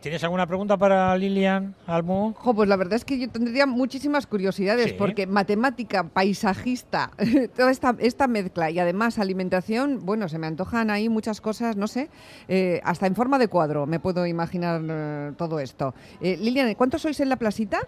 ¿Tienes 0.02 0.24
alguna 0.24 0.46
pregunta 0.46 0.78
para 0.78 1.18
Lilian 1.18 1.74
Almu? 1.88 2.34
Jo, 2.34 2.54
pues 2.54 2.70
la 2.70 2.76
verdad 2.76 2.94
es 2.94 3.06
que 3.06 3.18
yo 3.18 3.28
tendría 3.30 3.66
muchísimas 3.66 4.28
curiosidades, 4.28 4.90
Sí. 4.92 4.96
porque 5.00 5.26
matemática, 5.26 6.04
paisajista, 6.04 7.10
toda 7.56 7.72
esta, 7.72 7.96
esta 7.98 8.28
mezcla 8.28 8.70
y 8.70 8.78
además 8.78 9.18
alimentación, 9.18 10.06
bueno, 10.06 10.30
se 10.30 10.38
me 10.38 10.46
antojan 10.46 10.92
ahí 10.92 11.10
muchas 11.10 11.42
cosas, 11.42 11.76
no 11.76 11.88
sé, 11.88 12.10
eh, 12.48 12.82
hasta 12.84 13.08
en 13.08 13.16
forma 13.16 13.40
de 13.40 13.48
cuadro 13.48 13.88
me 13.88 14.00
puedo 14.00 14.28
imaginar 14.28 14.82
eh, 14.88 15.32
todo 15.38 15.60
esto. 15.60 15.96
Eh, 16.22 16.38
Lilian, 16.40 16.72
¿cuántos 16.76 17.02
sois 17.02 17.20
en 17.22 17.30
la 17.30 17.38
plasita? 17.38 17.80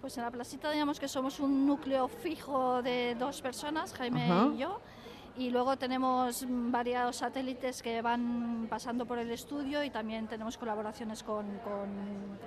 Pues 0.00 0.16
en 0.16 0.24
la 0.24 0.30
placita 0.30 0.70
digamos 0.70 0.98
que 0.98 1.08
somos 1.08 1.40
un 1.40 1.66
núcleo 1.66 2.08
fijo 2.08 2.80
de 2.82 3.14
dos 3.16 3.42
personas, 3.42 3.92
Jaime 3.92 4.24
Ajá. 4.30 4.48
y 4.54 4.58
yo, 4.58 4.80
y 5.38 5.50
luego 5.50 5.76
tenemos 5.76 6.44
varios 6.48 7.16
satélites 7.16 7.80
que 7.80 8.02
van 8.02 8.66
pasando 8.68 9.06
por 9.06 9.18
el 9.18 9.30
estudio 9.30 9.84
y 9.84 9.90
también 9.90 10.26
tenemos 10.26 10.58
colaboraciones 10.58 11.22
con, 11.22 11.46
con 11.58 11.88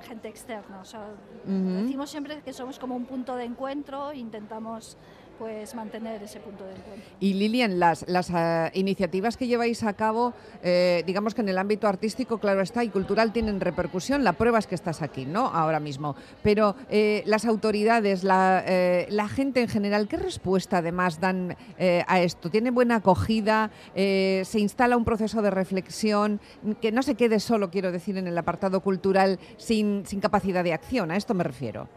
gente 0.08 0.28
externa. 0.28 0.82
O 0.82 0.86
sea. 0.86 1.08
Decimos 1.46 2.10
siempre 2.10 2.42
que 2.42 2.52
somos 2.52 2.78
como 2.78 2.96
un 2.96 3.06
punto 3.06 3.36
de 3.36 3.46
encuentro 3.46 4.12
intentamos 4.14 4.98
pues 5.42 5.74
mantener 5.74 6.22
ese 6.22 6.40
punto 6.40 6.64
de 6.66 6.70
encuentro. 6.70 7.04
Y 7.20 7.34
Lilian, 7.34 7.80
las, 7.80 8.08
las 8.08 8.30
ah, 8.30 8.70
iniciativas 8.76 9.38
que 9.38 9.48
lleváis 9.48 9.82
a 9.82 9.94
cabo, 9.94 10.36
eh, 10.62 11.02
digamos 11.08 11.34
que 11.34 11.42
en 11.42 11.50
el 11.50 11.58
ámbito 11.58 11.88
artístico, 11.88 12.38
claro 12.38 12.62
está, 12.62 12.84
y 12.84 12.90
cultural 12.90 13.34
tienen 13.34 13.60
repercusión. 13.60 14.24
La 14.24 14.34
prueba 14.34 14.60
es 14.60 14.68
que 14.68 14.76
estás 14.76 15.02
aquí, 15.02 15.26
¿no? 15.26 15.48
Ahora 15.48 15.80
mismo. 15.80 16.16
Pero 16.44 16.76
eh, 16.92 17.24
las 17.26 17.46
autoridades, 17.46 18.24
la, 18.24 18.64
eh, 18.68 19.08
la 19.10 19.28
gente 19.28 19.62
en 19.62 19.68
general, 19.68 20.08
¿qué 20.08 20.18
respuesta 20.18 20.78
además 20.78 21.20
dan 21.20 21.58
eh, 21.80 22.04
a 22.08 22.22
esto? 22.22 22.52
¿Tiene 22.52 22.70
buena 22.70 22.98
acogida? 22.98 23.72
Eh, 23.96 24.44
¿Se 24.46 24.60
instala 24.60 24.96
un 24.96 25.06
proceso 25.06 25.42
de 25.42 25.50
reflexión? 25.50 26.40
Que 26.82 26.92
no 26.92 27.02
se 27.02 27.16
quede 27.16 27.40
solo, 27.40 27.72
quiero 27.72 27.92
decir, 27.92 28.16
en 28.16 28.28
el 28.28 28.38
apartado 28.38 28.82
cultural 28.82 29.40
sin, 29.58 30.06
sin 30.06 30.20
capacidad 30.20 30.64
de 30.64 30.74
acción. 30.74 31.10
A 31.10 31.16
esto 31.16 31.34
me 31.34 31.44
refiero. 31.44 31.88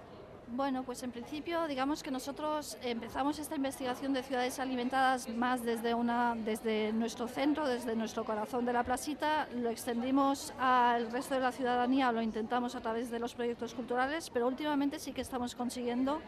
Bueno, 0.56 0.84
pues 0.84 1.02
en 1.02 1.10
principio, 1.10 1.66
digamos 1.66 2.04
que 2.04 2.12
nosotros 2.12 2.78
empezamos 2.80 3.40
esta 3.40 3.56
investigación 3.56 4.12
de 4.12 4.22
ciudades 4.22 4.60
alimentadas 4.60 5.28
más 5.28 5.64
desde, 5.64 5.94
una, 5.94 6.36
desde 6.36 6.92
nuestro 6.92 7.26
centro, 7.26 7.66
desde 7.66 7.96
nuestro 7.96 8.24
corazón 8.24 8.64
de 8.64 8.72
la 8.72 8.84
placita, 8.84 9.48
lo 9.56 9.68
extendimos 9.68 10.54
al 10.60 11.10
resto 11.10 11.34
de 11.34 11.40
la 11.40 11.50
ciudadanía, 11.50 12.12
lo 12.12 12.22
intentamos 12.22 12.76
a 12.76 12.80
través 12.80 13.10
de 13.10 13.18
los 13.18 13.34
proyectos 13.34 13.74
culturales, 13.74 14.30
pero 14.30 14.46
últimamente 14.46 15.00
sí 15.00 15.12
que 15.12 15.22
estamos 15.22 15.56
consiguiendo 15.56 16.20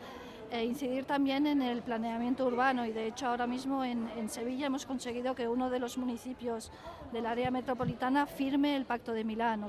eh, 0.50 0.64
incidir 0.64 1.04
también 1.04 1.46
en 1.46 1.62
el 1.62 1.82
planeamiento 1.82 2.46
urbano. 2.46 2.84
Y 2.84 2.90
de 2.90 3.06
hecho 3.06 3.28
ahora 3.28 3.46
mismo 3.46 3.84
en, 3.84 4.08
en 4.16 4.28
Sevilla 4.28 4.66
hemos 4.66 4.86
conseguido 4.86 5.36
que 5.36 5.46
uno 5.46 5.70
de 5.70 5.78
los 5.78 5.98
municipios 5.98 6.72
del 7.12 7.26
área 7.26 7.52
metropolitana 7.52 8.26
firme 8.26 8.74
el 8.74 8.86
Pacto 8.86 9.12
de 9.12 9.22
Milán, 9.22 9.62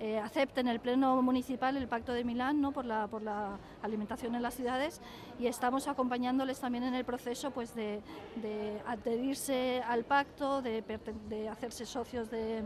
eh, 0.00 0.18
acepten 0.18 0.66
el 0.66 0.80
Pleno 0.80 1.20
Municipal 1.20 1.76
el 1.76 1.86
Pacto 1.86 2.14
de 2.14 2.24
Milán 2.24 2.62
¿no? 2.62 2.72
por, 2.72 2.86
la, 2.86 3.06
por 3.06 3.20
la 3.20 3.58
alimentación 3.82 4.34
en 4.34 4.40
las 4.40 4.54
ciudades 4.54 5.02
y 5.38 5.46
estamos 5.46 5.88
acompañándoles 5.88 6.58
también 6.58 6.84
en 6.84 6.94
el 6.94 7.04
proceso 7.04 7.50
pues, 7.50 7.74
de, 7.74 8.00
de 8.36 8.80
adherirse 8.86 9.82
al 9.86 10.04
pacto, 10.04 10.62
de, 10.62 10.82
hacerse 11.50 11.84
socios 11.84 12.30
de, 12.30 12.64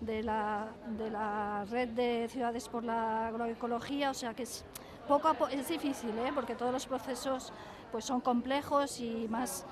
de 0.00 0.22
la, 0.22 0.68
de 0.98 1.10
la 1.10 1.64
red 1.70 1.88
de 1.88 2.28
ciudades 2.28 2.68
por 2.68 2.84
la 2.84 3.28
agroecología, 3.28 4.10
o 4.10 4.14
sea 4.14 4.34
que 4.34 4.42
es, 4.42 4.66
poco 5.08 5.28
a 5.28 5.32
poco, 5.34 5.50
es 5.50 5.66
difícil, 5.68 6.10
¿eh? 6.18 6.32
porque 6.34 6.54
todos 6.54 6.72
los 6.72 6.86
procesos 6.86 7.50
pues, 7.92 8.04
son 8.04 8.20
complejos 8.20 9.00
y 9.00 9.26
más 9.30 9.64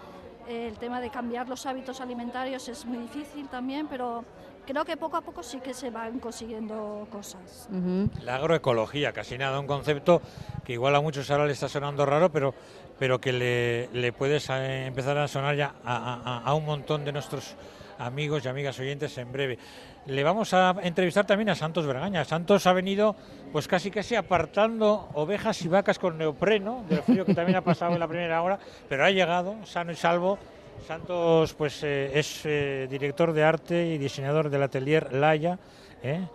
eh, 0.49 0.69
el 0.69 0.79
tema 0.79 1.01
de 1.01 1.11
cambiar 1.11 1.47
los 1.49 1.67
hábitos 1.67 2.01
alimentarios 2.01 2.69
es 2.69 2.87
muy 2.87 2.99
difícil 2.99 3.49
también, 3.49 3.87
pero 3.87 4.25
creo 4.67 4.85
que 4.85 4.97
poco 4.97 5.17
a 5.17 5.21
poco 5.23 5.43
sí 5.43 5.61
que 5.61 5.75
se 5.75 5.91
van 5.91 6.19
consiguiendo 6.19 7.07
cosas. 7.11 7.69
Ujú. 7.71 8.11
La 8.23 8.37
agroecología, 8.37 9.13
casi 9.13 9.37
nada, 9.39 9.59
un 9.61 9.67
concepto 9.67 10.23
que 10.65 10.75
igual 10.75 10.95
a 10.95 11.01
muchos 11.01 11.31
ahora 11.31 11.47
le 11.47 11.53
está 11.53 11.69
sonando 11.69 12.07
raro, 12.07 12.31
pero, 12.31 12.55
pero 12.99 13.21
que 13.21 13.33
le, 13.33 13.89
le 13.93 14.13
puedes 14.13 14.49
eh, 14.51 14.87
empezar 14.87 15.19
a 15.19 15.29
sonar 15.29 15.57
ya 15.57 15.75
a, 15.85 16.15
a- 16.15 16.39
a 16.45 16.55
un 16.55 16.65
montón 16.65 17.05
de 17.05 17.13
nuestros 17.13 17.57
amigos 17.99 18.45
y 18.45 18.49
amigas 18.49 18.79
oyentes 18.81 19.17
en 19.19 19.31
breve. 19.31 19.59
Le 20.07 20.25
vamos 20.25 20.53
a 20.55 20.75
entrevistar 20.83 21.25
también 21.25 21.51
a 21.51 21.55
Santos 21.55 21.87
Bergaña. 21.87 22.25
Santos 22.25 22.67
ha 22.67 22.73
venido 22.73 23.15
pues 23.53 23.69
casi 23.69 23.91
casi 23.93 24.17
apartando 24.17 25.09
ovejas 25.15 25.63
y 25.63 25.69
vacas 25.69 25.99
con 26.01 26.19
neopreno, 26.19 26.85
del 26.89 27.03
frío 27.03 27.25
que 27.25 27.35
también 27.35 27.57
ha 27.57 27.63
pasado 27.63 27.93
en 27.93 28.01
la 28.01 28.09
primera 28.09 28.43
hora, 28.43 28.59
pero 28.89 29.05
ha 29.05 29.11
llegado 29.11 29.55
sano 29.65 29.93
y 29.93 29.97
salvo. 29.97 30.39
Santos 30.87 31.55
pues 31.55 31.83
eh, 31.85 32.11
es 32.19 32.43
eh, 32.45 32.87
director 32.91 33.33
de 33.33 33.45
arte 33.45 33.87
y 33.87 33.99
diseñador 33.99 34.51
del 34.51 34.63
atelier 34.63 35.13
Laya, 35.13 35.59
¿eh? 36.03 36.27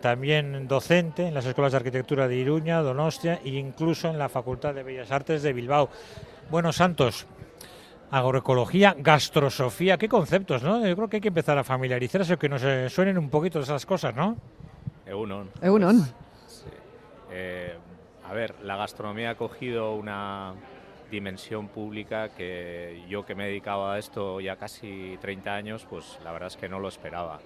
también 0.00 0.66
docente 0.66 1.26
en 1.28 1.34
las 1.34 1.46
escuelas 1.46 1.72
de 1.72 1.78
arquitectura 1.78 2.26
de 2.26 2.36
Iruña, 2.36 2.80
Donostia 2.80 3.40
e 3.44 3.50
incluso 3.50 4.08
en 4.08 4.18
la 4.18 4.28
Facultad 4.28 4.74
de 4.74 4.82
Bellas 4.82 5.10
Artes 5.10 5.42
de 5.42 5.52
Bilbao. 5.52 5.88
Bueno, 6.50 6.72
Santos, 6.72 7.26
agroecología, 8.10 8.96
gastrosofía, 8.98 9.98
qué 9.98 10.08
conceptos, 10.08 10.62
¿no? 10.62 10.86
Yo 10.86 10.96
creo 10.96 11.08
que 11.08 11.16
hay 11.18 11.22
que 11.22 11.28
empezar 11.28 11.56
a 11.58 11.64
familiarizarse, 11.64 12.36
que 12.36 12.48
nos 12.48 12.62
suenen 12.92 13.18
un 13.18 13.30
poquito 13.30 13.60
esas 13.60 13.86
cosas, 13.86 14.14
¿no? 14.16 14.36
Egunon. 15.06 15.50
Egunon. 15.60 16.04
Sí. 16.46 16.66
Eh, 17.30 17.76
a 18.28 18.32
ver, 18.32 18.54
la 18.62 18.76
gastronomía 18.76 19.30
ha 19.30 19.34
cogido 19.34 19.94
una 19.94 20.54
dimensión 21.12 21.68
pública 21.68 22.30
que 22.30 23.04
yo 23.08 23.24
que 23.24 23.34
me 23.36 23.44
he 23.44 23.48
dedicado 23.48 23.88
a 23.88 23.98
esto 23.98 24.40
ya 24.40 24.56
casi 24.56 25.16
30 25.20 25.54
años, 25.54 25.86
pues 25.88 26.18
la 26.24 26.32
verdad 26.32 26.48
es 26.48 26.56
que 26.56 26.68
no 26.68 26.80
lo 26.80 26.88
esperaba. 26.88 27.38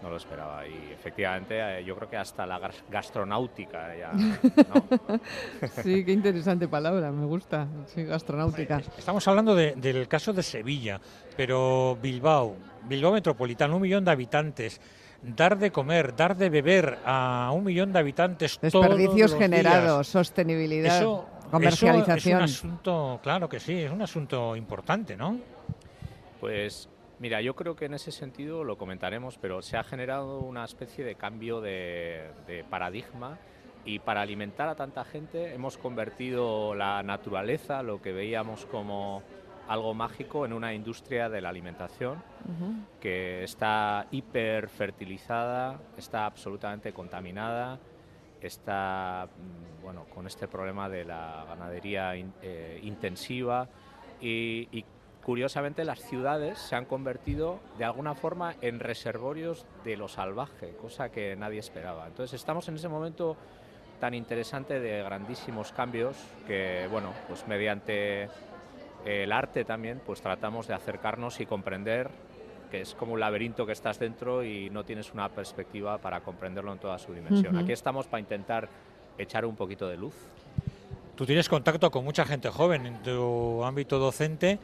No 0.00 0.08
lo 0.10 0.16
esperaba. 0.16 0.64
Y 0.64 0.92
efectivamente 0.92 1.58
eh, 1.80 1.84
yo 1.84 1.96
creo 1.96 2.08
que 2.08 2.16
hasta 2.16 2.46
la 2.46 2.60
gas- 2.60 2.84
gastronáutica 2.88 3.96
ya... 3.96 4.12
¿no? 4.12 5.18
Sí, 5.82 6.04
qué 6.04 6.12
interesante 6.12 6.68
palabra, 6.68 7.10
me 7.10 7.26
gusta. 7.26 7.66
Sí, 7.86 8.04
gastronáutica. 8.04 8.80
Estamos 8.96 9.26
hablando 9.26 9.56
de- 9.56 9.74
del 9.74 10.06
caso 10.06 10.32
de 10.32 10.44
Sevilla, 10.44 11.00
pero 11.36 11.98
Bilbao, 12.00 12.54
Bilbao 12.88 13.12
metropolitano, 13.12 13.74
un 13.74 13.82
millón 13.82 14.04
de 14.04 14.12
habitantes. 14.12 14.80
Dar 15.22 15.58
de 15.58 15.70
comer, 15.70 16.14
dar 16.14 16.36
de 16.36 16.50
beber 16.50 16.98
a 17.04 17.50
un 17.52 17.64
millón 17.64 17.92
de 17.92 17.98
habitantes. 17.98 18.58
Desperdicios 18.60 19.30
todos 19.30 19.30
los 19.30 19.38
generados, 19.38 19.98
días. 19.98 20.06
sostenibilidad, 20.06 20.96
Eso, 20.98 21.26
comercialización. 21.50 22.42
Eso 22.42 22.54
es 22.54 22.64
un 22.64 22.70
asunto, 22.70 23.20
claro 23.22 23.48
que 23.48 23.60
sí, 23.60 23.74
es 23.82 23.90
un 23.90 24.02
asunto 24.02 24.56
importante, 24.56 25.16
¿no? 25.16 25.38
Pues 26.40 26.88
mira, 27.18 27.40
yo 27.40 27.54
creo 27.56 27.74
que 27.74 27.86
en 27.86 27.94
ese 27.94 28.12
sentido 28.12 28.64
lo 28.64 28.78
comentaremos, 28.78 29.38
pero 29.38 29.60
se 29.62 29.76
ha 29.76 29.82
generado 29.82 30.40
una 30.40 30.64
especie 30.64 31.04
de 31.04 31.16
cambio 31.16 31.60
de, 31.60 32.30
de 32.46 32.64
paradigma 32.64 33.38
y 33.84 33.98
para 33.98 34.20
alimentar 34.20 34.68
a 34.68 34.74
tanta 34.74 35.04
gente 35.04 35.54
hemos 35.54 35.78
convertido 35.78 36.74
la 36.74 37.02
naturaleza, 37.02 37.82
lo 37.82 38.00
que 38.02 38.12
veíamos 38.12 38.66
como 38.66 39.22
algo 39.68 39.94
mágico, 39.94 40.44
en 40.44 40.52
una 40.52 40.72
industria 40.74 41.28
de 41.28 41.40
la 41.40 41.50
alimentación 41.50 42.22
Ujú. 42.44 42.74
que 43.00 43.44
está 43.44 44.06
hiperfertilizada, 44.10 45.78
está 45.96 46.26
absolutamente 46.26 46.92
contaminada, 46.92 47.78
está 48.40 49.28
mm, 49.36 49.82
bueno, 49.82 50.04
con 50.14 50.26
este 50.26 50.48
problema 50.48 50.88
de 50.88 51.04
la 51.04 51.44
ganadería 51.48 52.16
in- 52.16 52.32
eh, 52.42 52.80
intensiva 52.82 53.68
y, 54.20 54.68
y, 54.72 54.84
curiosamente 55.24 55.84
las 55.84 55.98
ciudades 56.00 56.58
se 56.58 56.74
han 56.74 56.86
convertido 56.86 57.60
de 57.76 57.84
alguna 57.84 58.14
forma 58.14 58.54
en 58.62 58.80
reservorios 58.80 59.66
de 59.84 59.98
lo 59.98 60.08
salvaje, 60.08 60.74
cosa 60.80 61.10
que 61.10 61.36
nadie 61.36 61.58
esperaba. 61.58 62.06
Entonces 62.06 62.40
estamos 62.40 62.66
en 62.68 62.76
ese 62.76 62.88
momento 62.88 63.36
tan 64.00 64.14
interesante 64.14 64.80
de 64.80 65.02
grandísimos 65.02 65.72
cambios 65.72 66.16
que 66.46 66.88
bueno, 66.90 67.12
pues 67.26 67.46
mediante 67.46 68.30
el 69.04 69.32
arte 69.32 69.64
también 69.64 70.00
pues 70.04 70.20
tratamos 70.20 70.66
de 70.66 70.74
acercarnos 70.74 71.40
y 71.40 71.46
comprender 71.46 72.10
que 72.70 72.82
es 72.82 72.94
como 72.94 73.14
un 73.14 73.20
laberinto 73.20 73.64
que 73.66 73.72
estás 73.72 73.98
dentro 73.98 74.44
y 74.44 74.70
no 74.70 74.84
tienes 74.84 75.12
una 75.12 75.28
perspectiva 75.28 75.98
para 75.98 76.20
comprenderlo 76.20 76.72
en 76.72 76.78
toda 76.78 76.98
su 76.98 77.14
dimensión. 77.14 77.56
Aquí 77.56 77.72
estamos 77.72 78.06
para 78.06 78.20
intentar 78.20 78.68
echar 79.16 79.44
un 79.46 79.56
poquito 79.56 79.88
de 79.88 79.96
luz. 79.96 80.14
Tú 81.16 81.26
tienes 81.26 81.48
contacto 81.48 81.90
con 81.90 82.04
mucha 82.04 82.24
gente 82.24 82.48
joven 82.50 82.86
en 82.86 83.02
tu 83.02 83.64
ámbito 83.64 83.98
docente. 83.98 84.58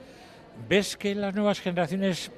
¿Ves 0.68 0.96
que 0.96 1.14
las 1.14 1.34
nuevas 1.34 1.60
generaciones 1.60 2.30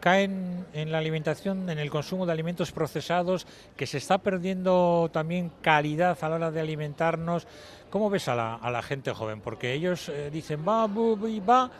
caen 0.00 0.66
en 0.72 0.90
la 0.90 0.98
alimentación, 0.98 1.68
en 1.70 1.78
el 1.78 1.90
consumo 1.90 2.26
de 2.26 2.32
alimentos 2.32 2.72
procesados, 2.72 3.46
que 3.76 3.86
se 3.86 3.98
está 3.98 4.18
perdiendo 4.18 5.10
también 5.12 5.52
calidad 5.62 6.18
a 6.20 6.28
la 6.28 6.34
hora 6.36 6.50
de 6.50 6.60
alimentarnos? 6.60 7.46
¿Cómo 7.90 8.10
ves 8.10 8.28
a 8.28 8.34
la, 8.34 8.82
gente 8.82 9.12
joven? 9.12 9.40
Porque 9.40 9.72
ellos 9.72 10.08
eh, 10.08 10.30
dicen 10.32 10.64
va, 10.66 10.86
bu, 10.86 11.16
bu, 11.16 11.44
va, 11.44 11.70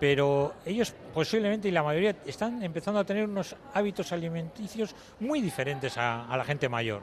pero 0.00 0.54
ellos 0.64 0.94
posiblemente 1.12 1.68
y 1.68 1.70
la 1.70 1.82
mayoría 1.82 2.16
están 2.26 2.62
empezando 2.62 3.00
a 3.00 3.04
tener 3.04 3.24
unos 3.24 3.54
hábitos 3.74 4.12
alimenticios 4.12 4.94
muy 5.20 5.40
diferentes 5.40 5.98
a, 5.98 6.26
a 6.26 6.36
la 6.36 6.44
gente 6.44 6.68
mayor. 6.68 7.02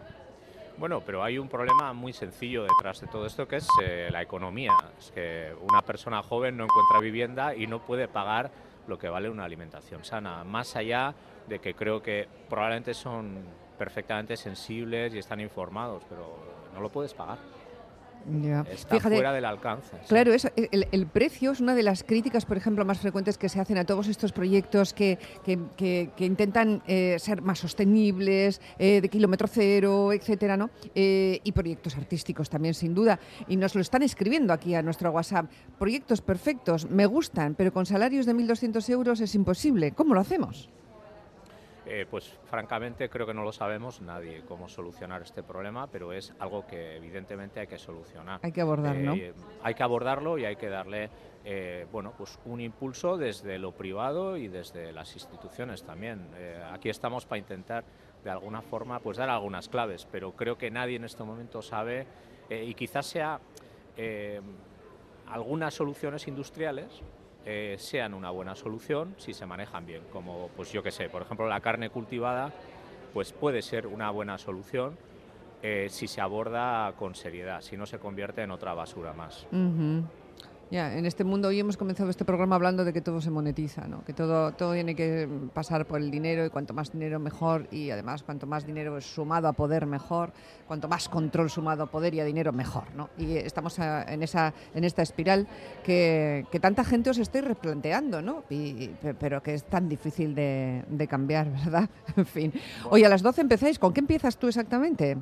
Bueno, 0.77 1.01
pero 1.05 1.23
hay 1.23 1.37
un 1.37 1.47
problema 1.47 1.93
muy 1.93 2.11
sencillo 2.11 2.63
detrás 2.63 2.99
de 2.99 3.07
todo 3.07 3.25
esto 3.25 3.47
que 3.47 3.57
es 3.57 3.67
eh, 3.81 4.09
la 4.11 4.21
economía. 4.21 4.73
Es 4.99 5.09
que 5.11 5.53
una 5.61 5.81
persona 5.81 6.21
joven 6.21 6.57
no 6.57 6.65
encuentra 6.65 6.99
vivienda 6.99 7.55
y 7.55 7.65
no 7.65 7.79
puede 7.79 8.09
pagar 8.09 8.51
lo 8.87 8.97
que 8.97 9.09
vale 9.09 9.29
una 9.29 9.45
alimentación 9.45 10.03
sana. 10.03 10.43
Más 10.43 10.75
allá 10.75 11.13
de 11.47 11.59
que 11.59 11.73
creo 11.73 12.01
que 12.01 12.27
probablemente 12.49 12.93
son 12.93 13.43
perfectamente 13.77 14.37
sensibles 14.37 15.13
y 15.13 15.19
están 15.19 15.39
informados, 15.39 16.03
pero 16.09 16.37
no 16.73 16.81
lo 16.81 16.89
puedes 16.89 17.13
pagar. 17.13 17.37
Está 18.69 18.95
Fíjate, 18.95 19.15
fuera 19.15 19.31
del 19.33 19.45
alcance. 19.45 19.89
sí. 20.01 20.07
Claro, 20.09 20.33
eso, 20.33 20.49
el, 20.55 20.87
el 20.91 21.05
precio 21.07 21.51
es 21.51 21.59
una 21.59 21.75
de 21.75 21.83
las 21.83 22.03
críticas, 22.03 22.45
por 22.45 22.57
ejemplo, 22.57 22.83
más 22.85 22.99
frecuentes 22.99 23.37
que 23.37 23.49
se 23.49 23.59
hacen 23.59 23.77
a 23.77 23.85
todos 23.85 24.07
estos 24.07 24.31
proyectos 24.31 24.93
que, 24.93 25.17
que- 25.43 25.59
que- 25.77 26.09
que 26.15 26.25
intentan 26.25 26.81
eh, 26.87 27.17
ser 27.19 27.41
más 27.41 27.59
sostenibles, 27.59 28.61
eh, 28.79 29.01
de 29.01 29.09
kilómetro 29.09 29.47
cero, 29.47 30.11
etcétera, 30.13 30.57
¿no? 30.57 30.69
Eh, 30.95 31.39
y 31.43 31.51
proyectos 31.51 31.95
artísticos 31.97 32.49
también, 32.49 32.73
sin 32.73 32.93
duda. 32.95 33.19
Y 33.47 33.57
nos 33.57 33.75
lo 33.75 33.81
están 33.81 34.01
escribiendo 34.03 34.53
aquí 34.53 34.75
a 34.75 34.81
nuestro 34.81 35.11
WhatsApp. 35.11 35.45
Proyectos 35.77 36.21
perfectos, 36.21 36.89
me 36.89 37.05
gustan, 37.05 37.55
pero 37.55 37.71
con 37.71 37.85
salarios 37.85 38.25
de 38.25 38.33
1.200 38.33 38.89
euros 38.89 39.19
es 39.21 39.35
imposible. 39.35 39.91
¿Cómo 39.91 40.13
lo 40.13 40.19
hacemos? 40.21 40.69
Eh, 41.87 42.05
pues 42.09 42.37
francamente 42.45 43.09
creo 43.09 43.27
que 43.27 43.33
no 43.33 43.43
lo 43.43 43.51
sabemos 43.51 44.01
nadie 44.01 44.43
cómo 44.47 44.67
solucionar 44.67 45.21
este 45.21 45.43
problema, 45.43 45.87
pero 45.87 46.13
es 46.13 46.33
algo 46.39 46.65
que 46.65 46.95
evidentemente 46.95 47.59
hay 47.59 47.67
que 47.67 47.77
solucionar. 47.77 48.39
Hay 48.43 48.51
que 48.51 48.61
abordar, 48.61 48.95
¿no? 48.95 49.13
Eh, 49.13 49.33
hay 49.61 49.73
que 49.75 49.83
abordarlo 49.83 50.37
y 50.37 50.45
hay 50.45 50.55
que 50.55 50.69
darle 50.69 51.09
eh, 51.43 51.85
bueno, 51.91 52.13
pues 52.17 52.39
un 52.45 52.59
impulso 52.59 53.17
desde 53.17 53.59
lo 53.59 53.71
privado 53.71 54.35
y 54.35 54.47
desde 54.47 54.91
las 54.91 55.13
instituciones 55.13 55.83
también. 55.83 56.27
Aquí 56.71 56.89
estamos 56.89 57.25
para 57.25 57.37
intentar 57.37 57.83
de 58.23 58.31
alguna 58.31 58.61
forma 58.61 58.99
pues 58.99 59.17
dar 59.17 59.29
algunas 59.29 59.69
claves, 59.69 60.07
pero 60.11 60.31
creo 60.35 60.57
que 60.57 60.71
nadie 60.71 60.95
en 60.95 61.03
este 61.03 61.23
momento 61.23 61.61
sabe 61.61 62.07
y 62.49 62.73
quizás 62.73 63.05
sea 63.05 63.39
algunas 65.27 65.73
soluciones 65.75 66.27
industriales 66.27 67.03
eh, 67.45 67.75
sean 67.77 68.13
una 68.13 68.31
buena 68.31 68.55
solución 68.55 69.13
si 69.17 69.33
se 69.33 69.45
manejan 69.45 69.85
bien, 69.85 70.01
como 70.11 70.49
pues 70.55 70.71
yo 70.71 70.81
que 70.81 70.91
sé, 70.91 71.09
por 71.09 71.21
ejemplo 71.21 71.47
la 71.47 71.61
carne 71.61 71.89
cultivada 71.89 72.51
pues 73.13 73.31
puede 73.31 73.61
ser 73.61 73.87
una 73.87 74.09
buena 74.11 74.37
solución 74.37 74.97
eh, 75.61 75.87
si 75.89 76.07
se 76.07 76.21
aborda 76.21 76.93
con 76.97 77.15
seriedad, 77.15 77.61
si 77.61 77.77
no 77.77 77.85
se 77.85 77.97
convierte 77.97 78.41
en 78.41 78.51
otra 78.51 78.73
basura 78.73 79.13
más. 79.13 79.47
Ya, 80.71 80.97
en 80.97 81.05
este 81.05 81.23
mundo 81.23 81.49
hoy 81.49 81.59
hemos 81.59 81.77
comenzado 81.77 82.09
este 82.09 82.25
programa 82.25 82.55
hablando 82.55 82.83
de 82.83 82.91
que 82.91 82.99
todo 82.99 83.21
se 83.21 83.29
monetiza, 83.29 83.87
¿no? 83.87 84.03
que 84.03 84.13
todo, 84.13 84.51
todo 84.53 84.73
tiene 84.73 84.95
que 84.95 85.29
pasar 85.53 85.85
por 85.85 86.01
el 86.01 86.09
dinero 86.09 86.43
y 86.43 86.49
cuanto 86.49 86.73
más 86.73 86.91
dinero 86.91 87.19
mejor 87.19 87.67
y 87.71 87.91
además 87.91 88.23
cuanto 88.23 88.47
más 88.47 88.65
dinero 88.65 88.97
es 88.97 89.05
sumado 89.05 89.47
a 89.47 89.53
poder 89.53 89.85
mejor, 89.85 90.33
cuanto 90.67 90.87
más 90.87 91.07
control 91.07 91.51
sumado 91.51 91.83
a 91.83 91.85
poder 91.85 92.15
y 92.15 92.19
a 92.19 92.25
dinero 92.25 92.51
mejor. 92.51 92.85
¿no? 92.95 93.09
Y 93.15 93.37
estamos 93.37 93.77
a- 93.79 94.11
en, 94.11 94.23
esa, 94.23 94.53
en 94.73 94.83
esta 94.83 95.03
espiral 95.03 95.47
que, 95.83 96.47
que 96.51 96.59
tanta 96.59 96.83
gente 96.83 97.11
os 97.11 97.19
estáis 97.19 97.45
replanteando, 97.45 98.23
¿no? 98.23 98.43
Y- 98.49 98.87
pe- 98.87 99.13
pero 99.13 99.43
que 99.43 99.53
es 99.53 99.63
tan 99.65 99.87
difícil 99.87 100.33
de, 100.33 100.83
de 100.89 101.07
cambiar, 101.07 101.47
¿verdad? 101.63 101.87
en 102.17 102.25
fin. 102.25 102.51
Oye, 102.89 103.05
a 103.05 103.09
las 103.09 103.21
12 103.21 103.41
empezáis, 103.41 103.77
¿con 103.77 103.93
qué 103.93 103.99
empiezas 103.99 104.35
tú 104.37 104.47
exactamente? 104.47 105.15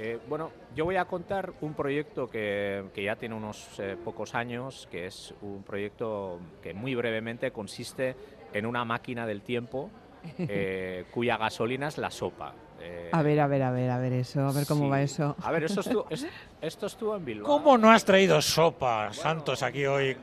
Eh, 0.00 0.20
bueno, 0.28 0.52
yo 0.76 0.84
voy 0.84 0.94
a 0.94 1.06
contar 1.06 1.54
un 1.60 1.74
proyecto 1.74 2.30
que, 2.30 2.84
que 2.94 3.02
ya 3.02 3.16
tiene 3.16 3.34
unos 3.34 3.80
eh, 3.80 3.96
pocos 4.04 4.36
años, 4.36 4.86
que 4.92 5.06
es 5.06 5.34
un 5.42 5.64
proyecto 5.64 6.38
que 6.62 6.72
muy 6.72 6.94
brevemente 6.94 7.50
consiste 7.50 8.14
en 8.52 8.64
una 8.64 8.84
máquina 8.84 9.26
del 9.26 9.42
tiempo 9.42 9.90
eh, 10.38 11.04
cuya 11.10 11.36
gasolina 11.36 11.88
es 11.88 11.98
la 11.98 12.10
sopa. 12.10 12.54
Eh, 12.80 13.08
A 13.12 13.22
ver, 13.22 13.40
a 13.40 13.48
ver, 13.48 13.60
a 13.64 13.72
ver, 13.72 13.90
a 13.90 13.98
ver 13.98 14.12
eso, 14.12 14.40
a 14.46 14.52
ver 14.52 14.64
cómo 14.64 14.84
sí. 14.84 14.88
va 14.90 15.02
eso. 15.02 15.34
A 15.42 15.50
ver, 15.50 15.64
esto 15.64 15.80
estuvo, 15.80 16.06
es- 16.10 16.28
esto 16.60 16.86
estuvo 16.86 17.16
en 17.16 17.24
Bilbao. 17.24 17.46
¿Cómo 17.48 17.76
no 17.76 17.90
has 17.90 18.04
traído 18.04 18.40
sopa, 18.40 19.12
Santos, 19.12 19.62
aquí 19.64 19.84
hoy? 19.84 20.16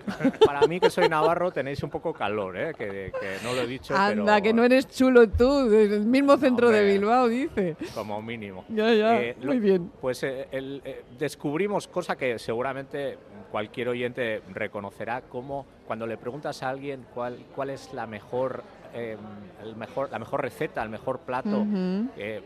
Para 0.46 0.66
mí, 0.66 0.80
que 0.80 0.90
soy 0.90 1.10
navarro, 1.10 1.52
tenéis 1.52 1.84
un 1.84 1.90
poco 1.90 2.14
calor, 2.14 2.58
¿eh? 2.58 2.74
que, 2.78 3.12
que 3.20 3.38
no 3.44 3.54
lo 3.54 3.62
he 3.62 3.68
dicho, 3.68 3.94
Anda, 3.94 4.36
pero 4.36 4.44
que 4.44 4.54
no 4.54 4.64
eres 4.64 4.88
chulo 4.88 5.28
tú, 5.30 5.68
del 5.70 6.06
mismo 6.06 6.38
centro 6.38 6.70
de. 6.70 6.86
Bilbao, 6.86 7.28
dice. 7.28 7.76
como 7.94 8.22
mínimo. 8.22 8.64
Ya, 8.70 8.94
ya, 8.94 9.22
Eh, 9.22 9.36
lo- 9.42 9.48
muy 9.48 9.60
bien. 9.60 9.92
Pues 10.00 10.24
eh, 10.24 10.48
el- 10.52 10.82
eh, 10.86 11.04
descubrimos 11.20 11.88
cosa 11.90 12.16
que 12.16 12.40
seguramente 12.40 13.18
cualquier 13.52 13.90
oyente 13.90 14.42
reconocerá, 14.54 15.22
como 15.22 15.66
cuando 15.86 16.08
le 16.08 16.18
preguntas 16.18 16.64
a 16.64 16.70
alguien 16.70 17.06
cuál, 17.14 17.38
cuál 17.54 17.70
es 17.70 17.94
la 17.94 18.08
mejor, 18.08 18.64
eh, 18.96 19.18
el 19.62 19.76
mejor, 19.76 20.10
la 20.12 20.20
mejor 20.20 20.42
receta, 20.42 20.82
el 20.82 20.90
mejor 20.90 21.20
plato, 21.20 21.66
eh, 22.18 22.42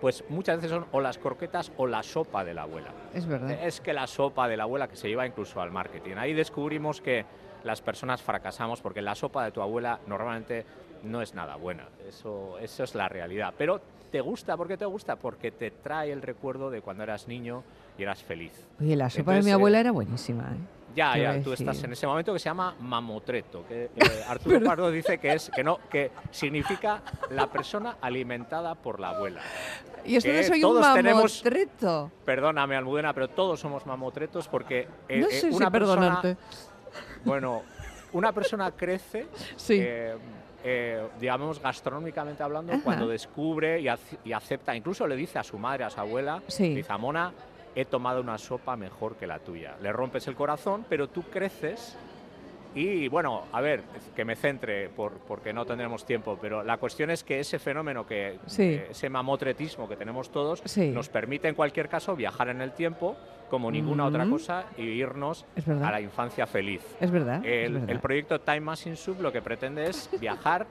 pues 0.00 0.24
muchas 0.28 0.56
veces 0.56 0.70
son 0.70 0.86
o 0.92 1.00
las 1.00 1.18
croquetas 1.18 1.72
o 1.76 1.86
la 1.86 2.02
sopa 2.02 2.44
de 2.44 2.54
la 2.54 2.62
abuela. 2.62 2.88
Es 3.12 3.26
verdad. 3.26 3.50
Es 3.62 3.80
que 3.80 3.92
la 3.92 4.06
sopa 4.06 4.48
de 4.48 4.56
la 4.56 4.62
abuela 4.62 4.88
que 4.88 4.96
se 4.96 5.08
lleva 5.08 5.26
incluso 5.26 5.60
al 5.60 5.70
marketing. 5.70 6.16
Ahí 6.16 6.32
descubrimos 6.32 7.00
que 7.00 7.26
las 7.64 7.82
personas 7.82 8.22
fracasamos 8.22 8.80
porque 8.80 9.02
la 9.02 9.14
sopa 9.14 9.44
de 9.44 9.50
tu 9.50 9.60
abuela 9.60 10.00
normalmente 10.06 10.64
no 11.02 11.20
es 11.22 11.34
nada 11.34 11.56
buena. 11.56 11.88
Eso, 12.08 12.58
eso 12.60 12.84
es 12.84 12.94
la 12.94 13.08
realidad. 13.08 13.52
Pero 13.58 13.80
te 14.10 14.20
gusta, 14.20 14.56
¿por 14.56 14.68
qué 14.68 14.76
te 14.76 14.86
gusta? 14.86 15.16
Porque 15.16 15.50
te 15.50 15.70
trae 15.70 16.12
el 16.12 16.22
recuerdo 16.22 16.70
de 16.70 16.80
cuando 16.82 17.02
eras 17.02 17.28
niño 17.28 17.62
y 17.98 18.02
eras 18.02 18.22
feliz. 18.22 18.52
Oye, 18.80 18.96
la 18.96 19.10
sopa 19.10 19.34
de 19.34 19.42
mi 19.42 19.50
eh, 19.50 19.54
abuela 19.54 19.80
era 19.80 19.90
buenísima, 19.90 20.44
¿eh? 20.44 20.79
Ya, 20.94 21.16
ya, 21.16 21.42
tú 21.42 21.50
decir. 21.50 21.68
estás 21.68 21.84
en 21.84 21.92
ese 21.92 22.06
momento 22.06 22.32
que 22.32 22.38
se 22.38 22.46
llama 22.46 22.74
mamotreto, 22.80 23.64
que 23.66 23.84
eh, 23.84 23.90
Arturo 24.28 24.60
Pardo 24.62 24.90
dice 24.90 25.18
que 25.18 25.32
es 25.34 25.50
que 25.54 25.62
no, 25.62 25.78
que 25.88 26.10
significa 26.30 27.00
la 27.30 27.46
persona 27.46 27.96
alimentada 28.00 28.74
por 28.74 28.98
la 29.00 29.10
abuela. 29.10 29.40
Y 30.04 30.16
esto 30.16 30.30
de 30.30 30.42
soy 30.44 30.64
un 30.64 30.80
tenemos- 30.94 31.42
mamotreto. 31.44 32.10
Perdóname, 32.24 32.74
Almudena, 32.76 33.12
pero 33.12 33.28
todos 33.28 33.60
somos 33.60 33.86
mamotretos 33.86 34.48
porque 34.48 34.88
eh, 35.08 35.20
No 35.20 35.26
eh, 35.28 35.30
sé 35.32 35.50
si 35.50 35.56
una 35.56 35.70
persona, 35.70 36.20
perdonarte. 36.22 36.36
bueno, 37.24 37.62
una 38.12 38.32
persona 38.32 38.70
crece, 38.72 39.26
Sí. 39.56 39.78
eh, 39.80 41.08
digamos, 41.20 41.60
gastronómicamente 41.60 42.42
hablando, 42.42 42.72
Ajá. 42.72 42.82
cuando 42.82 43.06
descubre 43.08 43.80
y, 43.80 43.84
ac- 43.84 44.18
y 44.24 44.32
acepta, 44.32 44.74
incluso 44.74 45.06
le 45.06 45.16
dice 45.16 45.38
a 45.38 45.44
su 45.44 45.58
madre, 45.58 45.84
a 45.84 45.90
su 45.90 46.00
abuela, 46.00 46.42
Sí. 46.48 46.74
dice, 46.74 46.92
he 47.74 47.84
tomado 47.84 48.20
una 48.20 48.38
sopa 48.38 48.76
mejor 48.76 49.16
que 49.16 49.26
la 49.26 49.38
tuya. 49.38 49.76
Le 49.80 49.92
rompes 49.92 50.26
el 50.28 50.34
corazón, 50.34 50.84
pero 50.88 51.08
tú 51.08 51.22
creces 51.24 51.96
Y 52.72 53.08
bueno, 53.08 53.46
a 53.50 53.60
ver, 53.60 53.82
que 54.14 54.24
me 54.24 54.36
centre 54.36 54.88
por, 54.90 55.14
porque 55.26 55.52
no 55.52 55.66
tendremos 55.66 56.04
tiempo, 56.06 56.38
pero 56.40 56.62
la 56.62 56.76
cuestión 56.76 57.10
es 57.10 57.24
que 57.24 57.40
ese 57.40 57.58
fenómeno, 57.58 58.06
que 58.06 58.38
Sí. 58.46 58.62
eh, 58.62 58.86
ese 58.90 59.10
mamotretismo 59.10 59.88
que 59.88 59.96
tenemos 59.96 60.30
todos, 60.30 60.62
Sí. 60.66 60.90
nos 60.90 61.08
permite 61.08 61.48
en 61.48 61.56
cualquier 61.56 61.88
caso 61.88 62.14
viajar 62.14 62.48
en 62.48 62.60
el 62.60 62.70
tiempo 62.70 63.16
como 63.50 63.72
ninguna 63.72 64.06
otra 64.06 64.24
Mm. 64.24 64.30
cosa 64.30 64.66
y 64.76 64.82
irnos 64.84 65.46
Es 65.56 65.66
a 65.66 65.90
la 65.90 66.00
infancia 66.00 66.46
feliz. 66.46 66.84
Es 67.00 67.10
verdad. 67.10 67.44
es 67.44 67.66
El, 67.66 67.72
verdad. 67.72 67.90
el 67.90 67.98
proyecto 67.98 68.40
Time 68.40 68.60
Machine 68.60 68.94
Sub 68.94 69.20
lo 69.20 69.32
que 69.32 69.42
pretende 69.42 69.88
es 69.90 70.08
viajar 70.20 70.68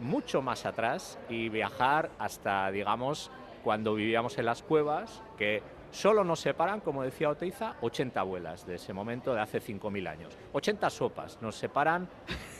mucho 0.00 0.42
más 0.42 0.66
atrás 0.66 1.18
y 1.30 1.48
viajar 1.48 2.10
hasta, 2.18 2.70
digamos, 2.70 3.30
cuando 3.64 3.94
vivíamos 3.94 4.36
en 4.36 4.44
las 4.44 4.62
cuevas, 4.62 5.22
que 5.38 5.62
solo 5.92 6.24
nos 6.24 6.40
separan, 6.40 6.80
como 6.80 7.04
decía 7.04 7.28
Oteiza, 7.28 7.76
80 7.80 8.18
abuelas 8.18 8.66
de 8.66 8.74
ese 8.74 8.92
momento 8.92 9.32
de 9.32 9.40
hace 9.40 9.60
5.000 9.60 10.08
años. 10.08 10.36
80 10.52 10.90
sopas 10.90 11.38
nos 11.40 11.54
separan 11.54 12.08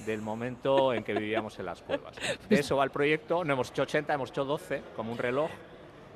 del 0.06 0.22
momento 0.22 0.94
en 0.94 1.02
que 1.02 1.14
vivíamos 1.14 1.58
en 1.58 1.66
las 1.66 1.82
cuevas. 1.82 2.14
De 2.48 2.56
eso 2.60 2.76
va 2.76 2.84
el 2.84 2.90
proyecto, 2.90 3.44
no 3.44 3.54
hemos 3.54 3.70
hecho 3.70 3.82
80, 3.82 4.14
hemos 4.14 4.30
hecho 4.30 4.44
12, 4.44 4.82
como 4.94 5.10
un 5.10 5.18
reloj. 5.18 5.50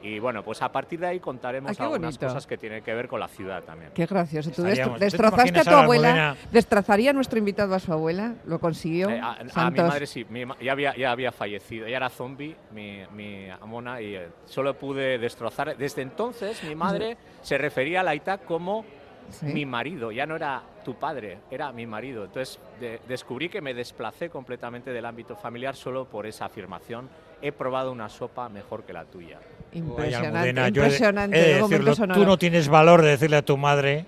Y 0.03 0.19
bueno, 0.19 0.45
pues 0.45 0.61
a 0.63 0.71
partir 0.71 1.01
de 1.01 1.07
ahí 1.07 1.21
contaremos 1.21 1.71
Ah, 1.81 1.85
algunas 1.85 2.17
bonito. 2.17 2.27
cosas 2.27 2.47
que 2.47 2.57
tienen 2.59 2.83
que 2.85 2.95
ver 2.95 3.09
con 3.09 3.19
la 3.19 3.29
ciudad 3.29 3.63
también. 3.65 3.91
Qué 3.95 4.07
gracioso. 4.07 4.51
Tú 4.51 4.63
Estaríamos- 4.67 4.77
destro- 4.77 4.93
¿tú 4.95 4.99
te 4.99 5.05
destrozaste 5.05 5.59
a 5.61 5.65
tu 5.65 5.71
a 5.71 5.73
la 5.73 5.83
abuela. 5.83 6.09
Almudena? 6.09 6.37
¿Destrozaría 6.53 7.11
a 7.11 7.13
nuestro 7.13 7.39
invitado 7.39 7.75
a 7.75 7.79
su 7.81 7.93
abuela? 7.93 8.35
¿Lo 8.47 8.61
consiguió? 8.61 9.09
Eh, 9.11 9.21
a, 9.21 9.39
a 9.55 9.71
mi 9.71 9.79
madre 9.81 10.07
sí, 10.07 10.25
mi 10.29 10.45
ya, 10.61 10.73
había, 10.73 10.95
ya 10.97 11.11
había 11.11 11.33
fallecido, 11.33 11.87
ella 11.87 11.97
era 11.97 12.09
zombie, 12.11 12.55
mi, 12.73 13.03
mi 13.15 13.49
amona, 13.51 14.01
y 14.01 14.15
eh, 14.17 14.29
solo 14.45 14.75
pude 14.75 15.19
destrozar. 15.19 15.77
Desde 15.77 16.03
entonces 16.03 16.63
mi 16.63 16.75
madre 16.75 17.17
se 17.43 17.59
refería 17.59 18.01
a 18.01 18.03
Laita 18.05 18.39
como 18.39 18.85
Sí. 19.29 19.47
mi 19.47 19.67
marido, 19.67 20.13
ya 20.13 20.25
no 20.25 20.37
era 20.37 20.63
tu 20.85 20.95
padre, 20.95 21.39
era 21.51 21.73
mi 21.73 21.85
marido. 21.85 22.27
Entonces 22.27 22.61
de- 22.79 23.01
descubrí 23.09 23.49
que 23.49 23.61
me 23.61 23.75
desplacé 23.75 24.31
completamente 24.31 24.93
del 24.93 25.05
ámbito 25.05 25.35
familiar 25.35 25.75
solo 25.75 26.05
por 26.05 26.27
esa 26.27 26.45
afirmación. 26.45 27.09
He 27.43 27.51
probado 27.51 27.91
una 27.91 28.09
sopa 28.09 28.49
mejor 28.49 28.85
que 28.85 28.93
la 28.93 29.05
tuya. 29.05 29.41
Impresionante. 29.79 30.39
Almudena, 30.39 30.69
yo 30.69 30.83
he 30.83 30.85
de- 30.85 30.87
impresionante. 30.91 31.37
he 31.37 31.41
de 31.41 31.47
Luego 31.49 31.61
momento 31.67 31.85
decirlo, 31.85 31.95
sonoro. 31.97 32.21
tú 32.21 32.27
no 32.27 32.39
tienes 32.39 32.69
valor 32.69 33.03
de 33.03 33.09
decirle 33.11 33.37
a 33.37 33.43
tu 33.43 33.57
madre 33.57 34.05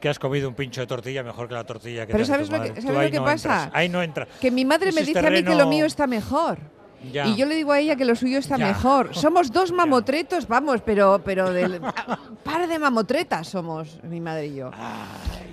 que 0.00 0.08
has 0.08 0.18
comido 0.18 0.48
un 0.48 0.54
pincho 0.54 0.80
de 0.80 0.86
tortilla 0.86 1.22
mejor 1.22 1.48
que 1.48 1.54
la 1.54 1.64
tortilla 1.64 2.06
que 2.06 2.12
Pero 2.12 2.24
te 2.24 2.30
¿sabes 2.30 2.48
tu 2.48 2.56
lo 2.56 2.62
que- 2.62 2.68
sabes 2.80 2.84
lo 3.04 3.10
que 3.10 3.16
no 3.18 3.24
pasa? 3.24 3.54
entras, 3.64 3.70
ahí 3.74 3.88
no 3.88 4.02
entra. 4.02 4.28
Que 4.40 4.50
mi 4.50 4.64
madre 4.64 4.90
Ese 4.90 5.00
me 5.00 5.06
dice 5.06 5.18
a 5.18 5.30
mí 5.30 5.42
que 5.42 5.54
lo 5.54 5.66
mío 5.66 5.84
está 5.86 6.06
mejor. 6.06 6.58
Ya. 7.12 7.26
Y 7.28 7.36
yo 7.36 7.46
le 7.46 7.54
digo 7.54 7.70
a 7.72 7.78
ella 7.78 7.94
que 7.96 8.04
lo 8.04 8.16
suyo 8.16 8.38
está 8.38 8.56
Ya. 8.58 8.66
mejor. 8.66 9.14
Somos 9.14 9.52
dos 9.52 9.70
mamotretos, 9.72 10.48
vamos, 10.48 10.80
pero, 10.84 11.20
pero 11.24 11.52
del 11.52 11.80
par 12.44 12.66
de 12.66 12.78
mamotretas 12.78 13.46
somos, 13.48 14.02
mi 14.02 14.20
madre 14.20 14.46
y 14.46 14.56
yo. 14.56 14.70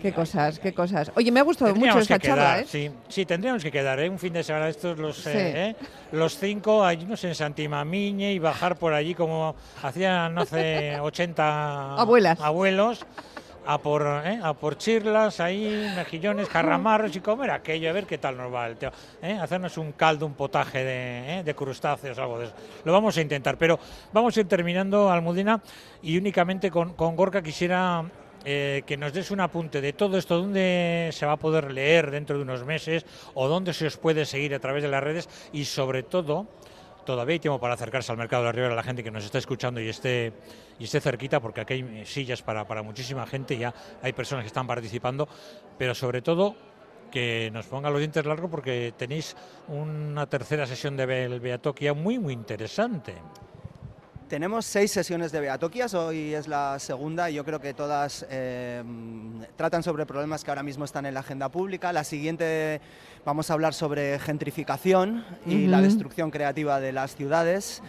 Qué 0.02 0.12
cosas, 0.14 0.60
qué 0.60 0.74
cosas. 0.74 1.12
Oye, 1.16 1.32
me 1.32 1.40
ha 1.40 1.44
gustado 1.44 1.74
mucho 1.76 2.00
esta 2.00 2.18
que 2.20 2.28
charla, 2.28 2.44
quedar, 2.44 2.60
¿eh? 2.62 2.66
sí, 2.68 2.92
sí, 3.08 3.26
tendríamos 3.26 3.64
que 3.64 3.72
quedar, 3.72 4.00
¿eh? 4.00 4.10
Un 4.10 4.20
fin 4.20 4.34
de 4.34 4.44
semana 4.44 4.70
estos 4.70 4.98
los, 4.98 5.18
Sí. 5.18 5.30
eh, 5.34 5.70
¿eh? 5.72 5.76
los 6.12 6.38
cinco, 6.38 6.84
allí 6.84 7.06
no 7.06 7.16
sé, 7.18 7.30
en 7.30 7.36
Santimamiñe 7.36 8.34
y 8.34 8.40
bajar 8.40 8.76
por 8.78 8.94
allí 8.94 9.14
como 9.16 9.56
hacían 9.84 10.38
hace 10.38 11.00
80 11.00 11.96
Abuelas. 11.96 12.40
abuelos. 12.42 13.06
A 13.68 13.80
por, 13.80 14.04
¿eh? 14.26 14.40
a 14.44 14.54
por 14.54 14.78
chirlas 14.78 15.40
ahí, 15.40 15.92
mejillones, 15.96 16.48
carramarros 16.50 17.16
y 17.16 17.20
comer 17.20 17.50
aquello, 17.50 17.90
a 17.90 17.94
ver 17.94 18.06
qué 18.06 18.18
tal 18.20 18.38
nos 18.38 18.54
va 18.54 18.68
el 18.68 18.78
tema. 18.78 18.94
¿eh? 19.22 19.38
Hacernos 19.42 19.78
un 19.78 19.94
caldo, 19.94 20.26
un 20.26 20.36
potaje 20.36 20.84
de, 20.84 21.40
¿eh? 21.40 21.44
de 21.44 21.56
crustáceos, 21.56 22.18
algo 22.20 22.38
de 22.38 22.46
eso. 22.46 22.54
Lo 22.84 22.94
vamos 22.94 23.18
a 23.18 23.22
intentar, 23.22 23.58
pero 23.58 23.80
vamos 24.14 24.38
a 24.38 24.42
ir 24.42 24.48
terminando, 24.48 25.10
Almudena, 25.10 25.62
y 26.04 26.18
únicamente 26.18 26.70
con, 26.70 26.94
con 26.94 27.16
Gorka 27.16 27.42
quisiera 27.42 28.06
eh, 28.48 28.84
que 28.86 28.96
nos 28.96 29.12
des 29.12 29.32
un 29.32 29.42
apunte 29.42 29.82
de 29.82 29.94
todo 29.94 30.20
esto, 30.20 30.38
dónde 30.38 31.10
se 31.12 31.26
va 31.26 31.34
a 31.34 31.38
poder 31.38 31.72
leer 31.72 32.12
dentro 32.12 32.38
de 32.38 32.44
unos 32.44 32.64
meses 32.64 33.04
o 33.34 33.48
dónde 33.48 33.74
se 33.74 33.88
os 33.88 33.98
puede 33.98 34.26
seguir 34.26 34.54
a 34.54 34.60
través 34.60 34.84
de 34.84 34.90
las 34.90 35.02
redes 35.02 35.28
y 35.52 35.66
sobre 35.66 36.04
todo, 36.04 36.46
todavía 37.06 37.34
hay 37.34 37.40
tiempo 37.40 37.60
para 37.60 37.76
acercarse 37.76 38.12
al 38.12 38.18
mercado 38.18 38.44
de 38.44 38.48
la 38.48 38.52
Ribera, 38.52 38.76
la 38.76 38.84
gente 38.84 39.04
que 39.04 39.12
nos 39.12 39.24
está 39.24 39.38
escuchando 39.38 39.80
y 39.80 39.88
esté, 39.88 40.34
y 40.80 40.84
esté 40.84 41.00
cerquita, 41.00 41.40
porque 41.40 41.62
aquí 41.62 41.74
hay 41.74 42.06
sillas 42.06 42.42
para, 42.42 42.68
para 42.68 42.82
muchísima 42.82 43.26
gente, 43.26 43.58
ya 43.58 43.74
hay 44.02 44.14
personas 44.14 44.44
que 44.44 44.48
están 44.48 44.68
participando, 44.68 45.30
pero 45.78 45.96
sobre 45.96 46.22
todo 46.22 46.56
que 47.12 47.50
nos 47.54 47.66
pongan 47.68 47.94
los 47.94 48.00
dientes 48.00 48.26
largos 48.26 48.50
porque 48.52 48.94
tenéis 48.98 49.38
una 49.70 50.28
tercera 50.28 50.68
sesión 50.68 50.98
de 50.98 51.06
Beatoquia 51.40 51.94
muy, 51.94 52.20
muy 52.20 52.34
interesante. 52.34 53.14
Tenemos 54.30 54.66
seis 54.66 54.90
sesiones 54.90 55.32
de 55.32 55.40
Beatoquias, 55.40 55.94
hoy 55.94 56.34
es 56.34 56.48
la 56.48 56.80
segunda 56.80 57.30
y 57.30 57.36
yo 57.36 57.46
creo 57.46 57.60
que 57.60 57.76
todas 57.76 58.26
eh, 58.28 58.84
tratan 59.56 59.84
sobre 59.84 60.08
problemas 60.08 60.44
que 60.44 60.50
ahora 60.50 60.64
mismo 60.64 60.84
están 60.84 61.06
en 61.06 61.14
la 61.14 61.20
agenda 61.20 61.50
pública. 61.50 61.94
La 61.94 62.04
siguiente 62.04 62.82
vamos 63.24 63.52
a 63.52 63.54
hablar 63.54 63.76
sobre 63.76 64.18
gentrificación 64.18 65.24
y 65.46 65.68
la 65.68 65.80
destrucción 65.80 66.32
creativa 66.32 66.80
de 66.80 66.92
las 66.92 67.16
ciudades 67.16 67.84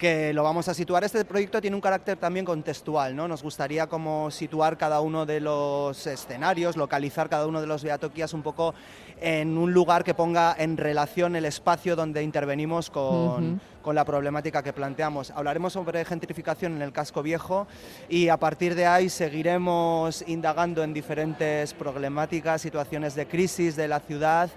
que 0.00 0.32
lo 0.32 0.42
vamos 0.42 0.66
a 0.66 0.72
situar. 0.72 1.04
Este 1.04 1.26
proyecto 1.26 1.60
tiene 1.60 1.76
un 1.76 1.82
carácter 1.82 2.16
también 2.16 2.46
contextual, 2.46 3.14
¿no? 3.14 3.28
Nos 3.28 3.42
gustaría 3.42 3.86
como 3.86 4.30
situar 4.30 4.78
cada 4.78 5.02
uno 5.02 5.26
de 5.26 5.40
los 5.40 6.06
escenarios, 6.06 6.78
localizar 6.78 7.28
cada 7.28 7.46
uno 7.46 7.60
de 7.60 7.66
los 7.66 7.84
beatoquias 7.84 8.32
un 8.32 8.42
poco 8.42 8.74
en 9.20 9.58
un 9.58 9.74
lugar 9.74 10.02
que 10.02 10.14
ponga 10.14 10.56
en 10.58 10.78
relación 10.78 11.36
el 11.36 11.44
espacio 11.44 11.96
donde 11.96 12.22
intervenimos 12.22 12.88
con, 12.88 13.60
con 13.82 13.94
la 13.94 14.06
problemática 14.06 14.62
que 14.62 14.72
planteamos. 14.72 15.32
Hablaremos 15.32 15.74
sobre 15.74 16.02
gentrificación 16.06 16.76
en 16.76 16.82
el 16.82 16.92
casco 16.92 17.22
viejo 17.22 17.66
y 18.08 18.30
a 18.30 18.38
partir 18.38 18.74
de 18.74 18.86
ahí 18.86 19.10
seguiremos 19.10 20.24
indagando 20.26 20.82
en 20.82 20.94
diferentes 20.94 21.74
problemáticas, 21.74 22.62
situaciones 22.62 23.14
de 23.14 23.26
crisis 23.26 23.76
de 23.76 23.86
la 23.86 24.00
ciudad. 24.00 24.48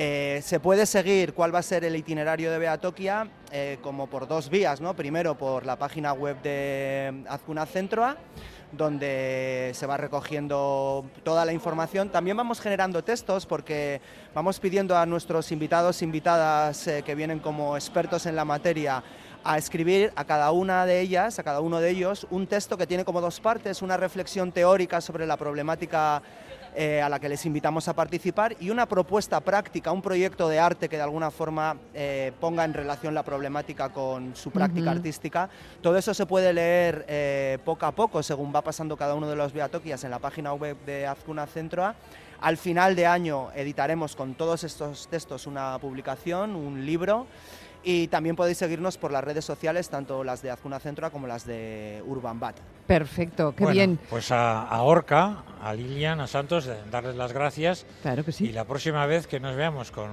Eh, 0.00 0.42
se 0.44 0.60
puede 0.60 0.86
seguir 0.86 1.34
cuál 1.34 1.52
va 1.52 1.58
a 1.58 1.62
ser 1.62 1.82
el 1.82 1.96
itinerario 1.96 2.52
de 2.52 2.58
Beatoquia 2.58 3.26
eh, 3.50 3.78
como 3.82 4.06
por 4.06 4.28
dos 4.28 4.48
vías, 4.48 4.80
¿no? 4.80 4.94
Primero 4.94 5.36
por 5.36 5.66
la 5.66 5.74
página 5.74 6.12
web 6.12 6.40
de 6.40 7.24
Azcuna 7.28 7.66
Centroa, 7.66 8.16
donde 8.70 9.72
se 9.74 9.86
va 9.86 9.96
recogiendo 9.96 11.04
toda 11.24 11.44
la 11.44 11.52
información. 11.52 12.10
También 12.10 12.36
vamos 12.36 12.60
generando 12.60 13.02
textos 13.02 13.44
porque 13.44 14.00
vamos 14.36 14.60
pidiendo 14.60 14.96
a 14.96 15.04
nuestros 15.04 15.50
invitados, 15.50 16.00
invitadas 16.00 16.86
eh, 16.86 17.02
que 17.04 17.16
vienen 17.16 17.40
como 17.40 17.76
expertos 17.76 18.26
en 18.26 18.36
la 18.36 18.44
materia, 18.44 19.02
a 19.42 19.58
escribir 19.58 20.12
a 20.14 20.24
cada 20.24 20.52
una 20.52 20.86
de 20.86 21.00
ellas, 21.00 21.40
a 21.40 21.42
cada 21.42 21.60
uno 21.60 21.80
de 21.80 21.90
ellos, 21.90 22.24
un 22.30 22.46
texto 22.46 22.76
que 22.76 22.86
tiene 22.86 23.04
como 23.04 23.20
dos 23.20 23.40
partes, 23.40 23.82
una 23.82 23.96
reflexión 23.96 24.52
teórica 24.52 25.00
sobre 25.00 25.26
la 25.26 25.36
problemática 25.36 26.22
eh, 26.80 27.02
a 27.02 27.08
la 27.08 27.18
que 27.18 27.28
les 27.28 27.44
invitamos 27.44 27.88
a 27.88 27.92
participar 27.92 28.54
y 28.60 28.70
una 28.70 28.86
propuesta 28.86 29.40
práctica, 29.40 29.90
un 29.90 30.00
proyecto 30.00 30.48
de 30.48 30.60
arte 30.60 30.88
que 30.88 30.94
de 30.94 31.02
alguna 31.02 31.32
forma 31.32 31.76
eh, 31.92 32.30
ponga 32.38 32.64
en 32.64 32.72
relación 32.72 33.14
la 33.14 33.24
problemática 33.24 33.88
con 33.88 34.36
su 34.36 34.52
práctica 34.52 34.92
artística. 34.92 35.50
Todo 35.82 35.98
eso 35.98 36.14
se 36.14 36.24
puede 36.24 36.52
leer 36.52 37.04
eh, 37.08 37.58
poco 37.64 37.84
a 37.84 37.90
poco 37.90 38.22
según 38.22 38.54
va 38.54 38.62
pasando 38.62 38.96
cada 38.96 39.16
uno 39.16 39.28
de 39.28 39.34
los 39.34 39.52
beatoquias 39.52 40.04
en 40.04 40.12
la 40.12 40.20
página 40.20 40.52
web 40.52 40.76
de 40.86 41.04
Azcuna 41.08 41.48
Centroa. 41.48 41.96
Al 42.40 42.56
final 42.56 42.94
de 42.94 43.06
año 43.06 43.48
editaremos 43.56 44.14
con 44.14 44.34
todos 44.34 44.62
estos 44.62 45.08
textos 45.08 45.48
una 45.48 45.76
publicación, 45.80 46.54
un 46.54 46.86
libro. 46.86 47.26
Y 47.90 48.08
también 48.08 48.36
podéis 48.36 48.58
seguirnos 48.58 48.98
por 48.98 49.10
las 49.10 49.24
redes 49.24 49.46
sociales, 49.46 49.88
tanto 49.88 50.22
las 50.22 50.42
de 50.42 50.50
Azcuna 50.50 50.78
Centroa 50.78 51.08
como 51.08 51.26
las 51.26 51.46
de 51.46 52.02
Urban 52.06 52.38
Bat. 52.38 52.56
Perfecto, 52.86 53.54
qué 53.56 53.64
Bueno, 53.64 53.74
bien. 53.74 53.98
Pues 54.10 54.30
a, 54.30 54.60
a 54.68 54.82
Orca, 54.82 55.42
a 55.62 55.72
Lilian, 55.72 56.20
a 56.20 56.26
Santos, 56.26 56.68
darles 56.90 57.16
las 57.16 57.32
gracias 57.32 57.86
Claro 58.02 58.24
que 58.24 58.30
y 58.30 58.34
sí. 58.34 58.52
la 58.52 58.64
próxima 58.66 59.06
vez 59.06 59.26
que 59.26 59.40
nos 59.40 59.56
veamos 59.56 59.90
con 59.90 60.08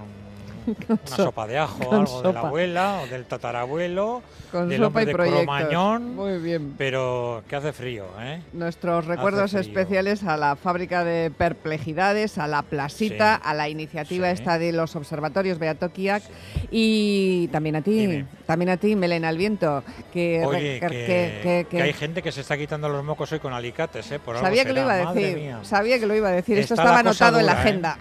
una 0.67 0.99
so- 1.05 1.23
sopa 1.25 1.47
de 1.47 1.57
ajo, 1.57 1.93
algo 1.93 2.21
de 2.21 2.33
la 2.33 2.39
abuela 2.41 2.99
o 3.03 3.07
del 3.07 3.25
tatarabuelo, 3.25 4.21
Con 4.51 4.69
del 4.69 4.77
sopa 4.81 4.87
hombre 4.87 5.03
y 5.03 5.05
de. 5.05 5.13
Cromañón, 5.13 6.15
Muy 6.15 6.37
bien. 6.39 6.73
pero 6.77 7.43
que 7.49 7.55
hace 7.55 7.73
frío, 7.73 8.05
¿eh? 8.19 8.41
Nuestros 8.53 9.05
recuerdos 9.05 9.53
especiales 9.53 10.23
a 10.23 10.37
la 10.37 10.55
fábrica 10.55 11.03
de 11.03 11.31
perplejidades, 11.31 12.37
a 12.37 12.47
la 12.47 12.61
placita, 12.63 13.35
Sí. 13.37 13.41
a 13.45 13.53
la 13.53 13.69
iniciativa 13.69 14.27
Sí. 14.27 14.33
esta 14.33 14.57
de 14.57 14.71
los 14.71 14.95
observatorios 14.95 15.59
Beatokiak 15.59 16.23
y 16.71 17.47
también 17.49 17.75
a 17.75 17.81
ti, 17.81 17.91
Dime. 18.07 18.25
también 18.45 18.69
a 18.69 18.77
ti, 18.77 18.95
Melena 18.95 19.29
al 19.29 19.37
viento, 19.37 19.83
que, 20.13 20.43
Oye, 20.45 20.79
que- 20.79 20.87
que, 20.87 20.87
que- 20.89 21.65
que- 21.69 21.77
que 21.77 21.81
hay 21.81 21.93
gente 21.93 22.21
que 22.21 22.31
se 22.31 22.41
está 22.41 22.57
quitando 22.57 22.89
los 22.89 23.03
mocos 23.03 23.31
hoy 23.31 23.39
con 23.39 23.53
alicates, 23.53 24.11
¿eh? 24.11 24.19
Por 24.19 24.35
algo 24.35 24.45
sabía 24.47 24.63
que 24.63 24.73
lo 24.73 24.81
será, 24.81 25.01
iba 25.01 25.09
a 25.09 25.13
decir, 25.13 25.53
sabía 25.63 25.99
que 25.99 26.05
lo 26.05 26.15
iba 26.15 26.29
a 26.29 26.31
decir, 26.31 26.57
esto 26.57 26.73
estaba 26.73 26.99
anotado 26.99 27.39
en 27.39 27.45
la 27.45 27.53
¿eh? 27.53 27.55
agenda. 27.55 27.97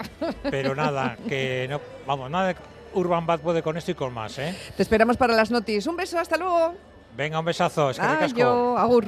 Pero 0.50 0.74
nada, 0.74 1.16
que 1.28 1.66
no, 1.68 1.80
vamos, 2.06 2.30
nada 2.30 2.48
de 2.48 2.56
Urban 2.94 3.26
Bad 3.26 3.40
puede 3.40 3.62
con 3.62 3.76
esto 3.76 3.90
y 3.90 3.94
con 3.94 4.12
más, 4.12 4.38
¿eh? 4.38 4.56
Te 4.76 4.82
esperamos 4.82 5.16
para 5.16 5.34
las 5.34 5.50
noticias. 5.50 5.86
Un 5.86 5.96
beso, 5.96 6.18
hasta 6.18 6.36
luego. 6.36 6.74
Venga, 7.16 7.38
un 7.38 7.44
besazo, 7.44 7.90
es 7.90 7.98
que 7.98 8.04
Ayo, 8.04 8.76
agur. 8.76 9.06